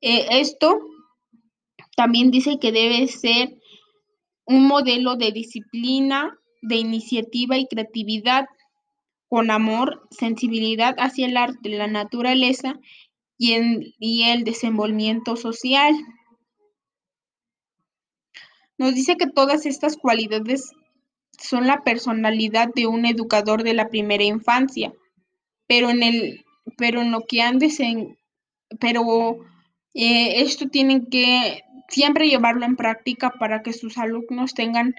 Eh, 0.00 0.28
esto 0.30 0.78
también 1.94 2.30
dice 2.30 2.58
que 2.58 2.72
debe 2.72 3.06
ser 3.08 3.58
un 4.46 4.66
modelo 4.66 5.16
de 5.16 5.30
disciplina, 5.30 6.38
de 6.66 6.76
iniciativa 6.76 7.56
y 7.56 7.66
creatividad, 7.66 8.46
con 9.28 9.50
amor, 9.50 10.06
sensibilidad 10.10 10.94
hacia 10.98 11.26
el 11.26 11.36
arte, 11.36 11.68
la 11.70 11.86
naturaleza 11.86 12.78
y, 13.38 13.54
el 14.24 14.44
desenvolvimiento 14.44 15.36
social. 15.36 15.94
Nos 18.78 18.94
dice 18.94 19.16
que 19.16 19.26
todas 19.26 19.66
estas 19.66 19.96
cualidades 19.96 20.72
son 21.38 21.66
la 21.66 21.82
personalidad 21.82 22.68
de 22.74 22.86
un 22.86 23.06
educador 23.06 23.62
de 23.62 23.74
la 23.74 23.88
primera 23.88 24.24
infancia, 24.24 24.92
pero 25.66 25.90
en 25.90 26.02
el, 26.02 26.44
pero 26.76 27.00
en 27.00 27.10
lo 27.10 27.22
que 27.22 27.42
andes 27.42 27.78
pero 28.80 29.38
eh, 29.94 30.42
esto 30.42 30.68
tienen 30.68 31.06
que 31.06 31.62
siempre 31.88 32.28
llevarlo 32.28 32.64
en 32.64 32.76
práctica 32.76 33.30
para 33.38 33.62
que 33.62 33.72
sus 33.72 33.98
alumnos 33.98 34.54
tengan 34.54 34.94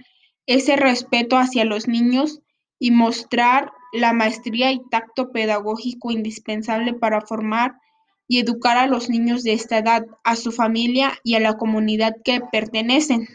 ese 0.47 0.75
respeto 0.77 1.37
hacia 1.37 1.65
los 1.65 1.87
niños 1.87 2.39
y 2.79 2.91
mostrar 2.91 3.71
la 3.93 4.13
maestría 4.13 4.71
y 4.71 4.81
tacto 4.89 5.31
pedagógico 5.31 6.11
indispensable 6.11 6.93
para 6.93 7.21
formar 7.21 7.75
y 8.27 8.39
educar 8.39 8.77
a 8.77 8.87
los 8.87 9.09
niños 9.09 9.43
de 9.43 9.53
esta 9.53 9.77
edad, 9.77 10.05
a 10.23 10.35
su 10.35 10.51
familia 10.51 11.13
y 11.23 11.35
a 11.35 11.39
la 11.39 11.57
comunidad 11.57 12.15
que 12.23 12.41
pertenecen. 12.51 13.27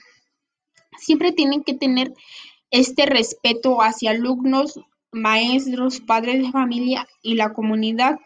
Siempre 0.98 1.32
tienen 1.32 1.62
que 1.62 1.74
tener 1.74 2.12
este 2.70 3.06
respeto 3.06 3.82
hacia 3.82 4.10
alumnos, 4.10 4.80
maestros, 5.10 6.00
padres 6.00 6.42
de 6.42 6.50
familia 6.50 7.06
y 7.22 7.34
la 7.34 7.52
comunidad. 7.52 8.18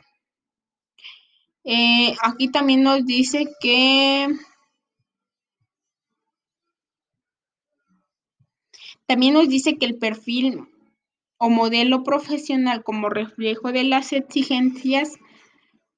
Eh, 1.64 2.14
aquí 2.22 2.49
también 2.49 2.83
nos 2.83 3.05
dice 3.05 3.46
que 3.61 4.29
también 9.07 9.35
nos 9.35 9.49
dice 9.49 9.79
que 9.79 9.87
el 9.87 9.99
perfil 9.99 10.69
o 11.38 11.51
modelo 11.51 12.03
profesional 12.03 12.83
como 12.83 13.09
reflejo 13.09 13.73
de 13.73 13.85
las 13.85 14.12
exigencias 14.12 15.12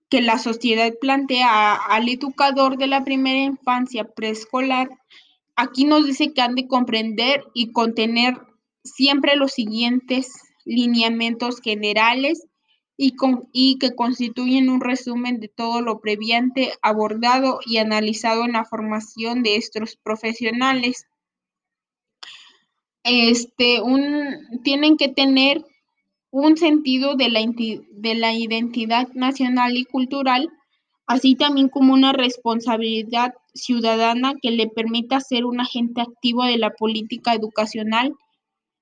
que 0.08 0.22
la 0.22 0.38
sociedad 0.38 0.92
plantea 1.00 1.74
al 1.74 2.08
educador 2.08 2.78
de 2.78 2.86
la 2.86 3.04
primera 3.04 3.40
infancia 3.40 4.04
preescolar 4.04 4.88
Aquí 5.60 5.86
nos 5.86 6.06
dice 6.06 6.32
que 6.32 6.40
han 6.40 6.54
de 6.54 6.68
comprender 6.68 7.42
y 7.52 7.72
contener 7.72 8.40
siempre 8.84 9.34
los 9.34 9.50
siguientes 9.50 10.32
lineamientos 10.64 11.60
generales 11.60 12.46
y, 12.96 13.16
y, 13.52 13.76
que 13.80 13.96
constituyen 13.96 14.68
un 14.68 14.80
resumen 14.80 15.40
de 15.40 15.48
todo 15.48 15.80
lo 15.80 15.98
previamente 15.98 16.74
abordado 16.80 17.58
y 17.66 17.78
analizado 17.78 18.44
en 18.44 18.52
la 18.52 18.64
formación 18.64 19.42
de 19.42 19.56
estos 19.56 19.96
profesionales. 19.96 21.06
Este, 23.08 23.80
tienen 24.62 24.96
que 24.96 25.08
tener 25.08 25.64
un 26.30 26.56
sentido 26.56 27.16
de 27.16 27.30
la, 27.30 27.40
de 27.40 28.14
la 28.14 28.34
identidad 28.34 29.08
nacional 29.14 29.76
y 29.76 29.84
cultural 29.84 30.50
así 31.08 31.34
también 31.34 31.70
como 31.70 31.94
una 31.94 32.12
responsabilidad 32.12 33.34
ciudadana 33.54 34.34
que 34.40 34.50
le 34.50 34.68
permita 34.68 35.20
ser 35.20 35.46
un 35.46 35.58
agente 35.58 36.02
activo 36.02 36.44
de 36.44 36.58
la 36.58 36.70
política 36.70 37.32
educacional 37.32 38.14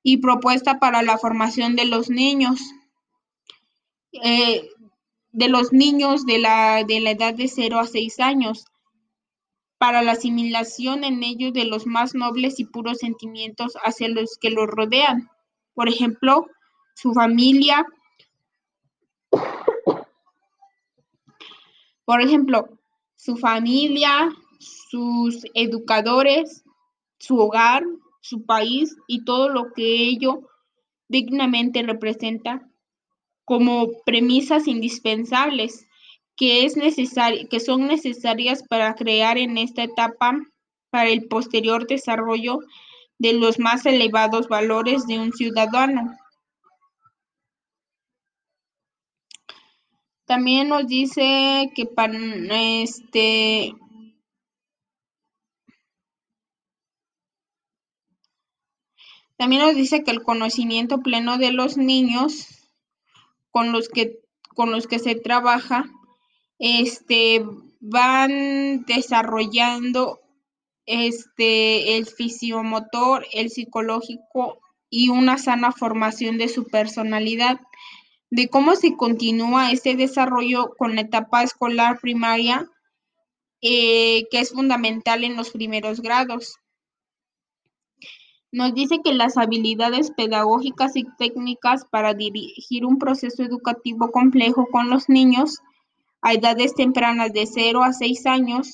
y 0.02 0.18
propuesta 0.18 0.80
para 0.80 1.02
la 1.02 1.18
formación 1.18 1.76
de 1.76 1.84
los 1.84 2.10
niños, 2.10 2.60
eh, 4.24 4.68
de 5.30 5.48
los 5.48 5.72
niños 5.72 6.26
de 6.26 6.40
la, 6.40 6.82
de 6.82 6.98
la 6.98 7.12
edad 7.12 7.32
de 7.32 7.46
0 7.46 7.78
a 7.78 7.86
6 7.86 8.18
años, 8.18 8.64
para 9.78 10.02
la 10.02 10.12
asimilación 10.12 11.04
en 11.04 11.22
ellos 11.22 11.52
de 11.52 11.66
los 11.66 11.86
más 11.86 12.14
nobles 12.14 12.58
y 12.60 12.64
puros 12.64 12.98
sentimientos 12.98 13.74
hacia 13.84 14.08
los 14.08 14.38
que 14.38 14.50
los 14.50 14.66
rodean. 14.66 15.30
Por 15.74 15.88
ejemplo, 15.88 16.46
su 16.94 17.12
familia, 17.12 17.86
Por 22.06 22.22
ejemplo, 22.22 22.68
su 23.16 23.36
familia, 23.36 24.30
sus 24.60 25.44
educadores, 25.54 26.64
su 27.18 27.36
hogar, 27.36 27.82
su 28.20 28.46
país 28.46 28.96
y 29.08 29.24
todo 29.24 29.48
lo 29.48 29.72
que 29.74 30.04
ello 30.04 30.48
dignamente 31.08 31.82
representa 31.82 32.70
como 33.44 33.88
premisas 34.04 34.68
indispensables 34.68 35.85
que, 36.36 36.64
es 36.64 36.74
que 37.50 37.60
son 37.60 37.86
necesarias 37.86 38.62
para 38.68 38.94
crear 38.94 39.38
en 39.38 39.58
esta 39.58 39.82
etapa 39.82 40.38
para 40.90 41.08
el 41.08 41.26
posterior 41.28 41.86
desarrollo 41.86 42.60
de 43.18 43.32
los 43.32 43.58
más 43.58 43.86
elevados 43.86 44.48
valores 44.48 45.06
de 45.06 45.18
un 45.18 45.32
ciudadano. 45.32 46.16
También 50.26 50.68
nos 50.68 50.86
dice 50.86 51.70
que 51.74 51.86
para 51.86 52.12
este 52.82 53.74
También 59.36 59.62
nos 59.62 59.74
dice 59.74 60.02
que 60.02 60.10
el 60.10 60.22
conocimiento 60.22 61.00
pleno 61.00 61.36
de 61.36 61.52
los 61.52 61.76
niños 61.76 62.48
con 63.50 63.70
los 63.70 63.88
que 63.88 64.18
con 64.54 64.70
los 64.72 64.86
que 64.86 64.98
se 64.98 65.14
trabaja 65.14 65.84
este 66.58 67.44
van 67.80 68.84
desarrollando 68.86 70.20
este 70.86 71.96
el 71.96 72.06
fisiomotor, 72.06 73.26
el 73.32 73.50
psicológico 73.50 74.60
y 74.88 75.08
una 75.08 75.38
sana 75.38 75.72
formación 75.72 76.38
de 76.38 76.48
su 76.48 76.64
personalidad 76.64 77.60
de 78.30 78.48
cómo 78.48 78.74
se 78.74 78.96
continúa 78.96 79.70
este 79.70 79.96
desarrollo 79.96 80.74
con 80.76 80.94
la 80.94 81.02
etapa 81.02 81.42
escolar 81.42 82.00
primaria, 82.00 82.68
eh, 83.62 84.26
que 84.30 84.40
es 84.40 84.50
fundamental 84.50 85.24
en 85.24 85.36
los 85.36 85.50
primeros 85.50 86.00
grados. 86.00 86.56
Nos 88.52 88.74
dice 88.74 89.00
que 89.04 89.12
las 89.12 89.36
habilidades 89.36 90.10
pedagógicas 90.10 90.96
y 90.96 91.04
técnicas 91.18 91.84
para 91.84 92.14
dirigir 92.14 92.84
un 92.84 92.98
proceso 92.98 93.42
educativo 93.42 94.10
complejo 94.10 94.66
con 94.70 94.88
los 94.88 95.08
niños 95.08 95.60
a 96.26 96.32
edades 96.32 96.74
tempranas 96.74 97.32
de 97.32 97.46
0 97.46 97.84
a 97.84 97.92
6 97.92 98.26
años 98.26 98.66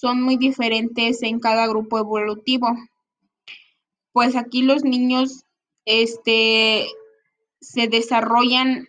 son 0.00 0.22
muy 0.22 0.36
diferentes 0.36 1.24
en 1.24 1.40
cada 1.40 1.66
grupo 1.66 1.98
evolutivo. 1.98 2.68
Pues 4.12 4.36
aquí 4.36 4.62
los 4.62 4.84
niños 4.84 5.44
este, 5.84 6.86
se 7.60 7.88
desarrollan 7.88 8.86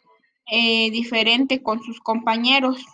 eh, 0.52 0.92
diferente 0.92 1.64
con 1.64 1.82
sus 1.82 2.00
compañeros. 2.00 2.86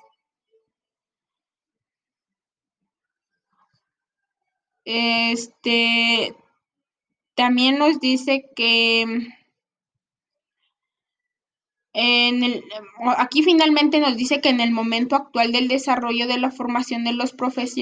Este 4.86 6.38
también 7.36 7.80
nos 7.80 8.00
dice 8.00 8.50
que 8.56 9.28
En 12.00 12.44
el, 12.44 12.64
aquí 13.18 13.42
finalmente 13.42 14.00
nos 14.00 14.16
dice 14.16 14.40
que 14.40 14.50
en 14.50 14.60
el 14.60 14.70
momento 14.70 15.16
actual 15.16 15.52
del 15.52 15.68
desarrollo 15.68 16.28
de 16.28 16.38
la 16.38 16.52
formación 16.52 17.04
de 17.04 17.12
los 17.12 17.34
profesionales, 17.34 17.78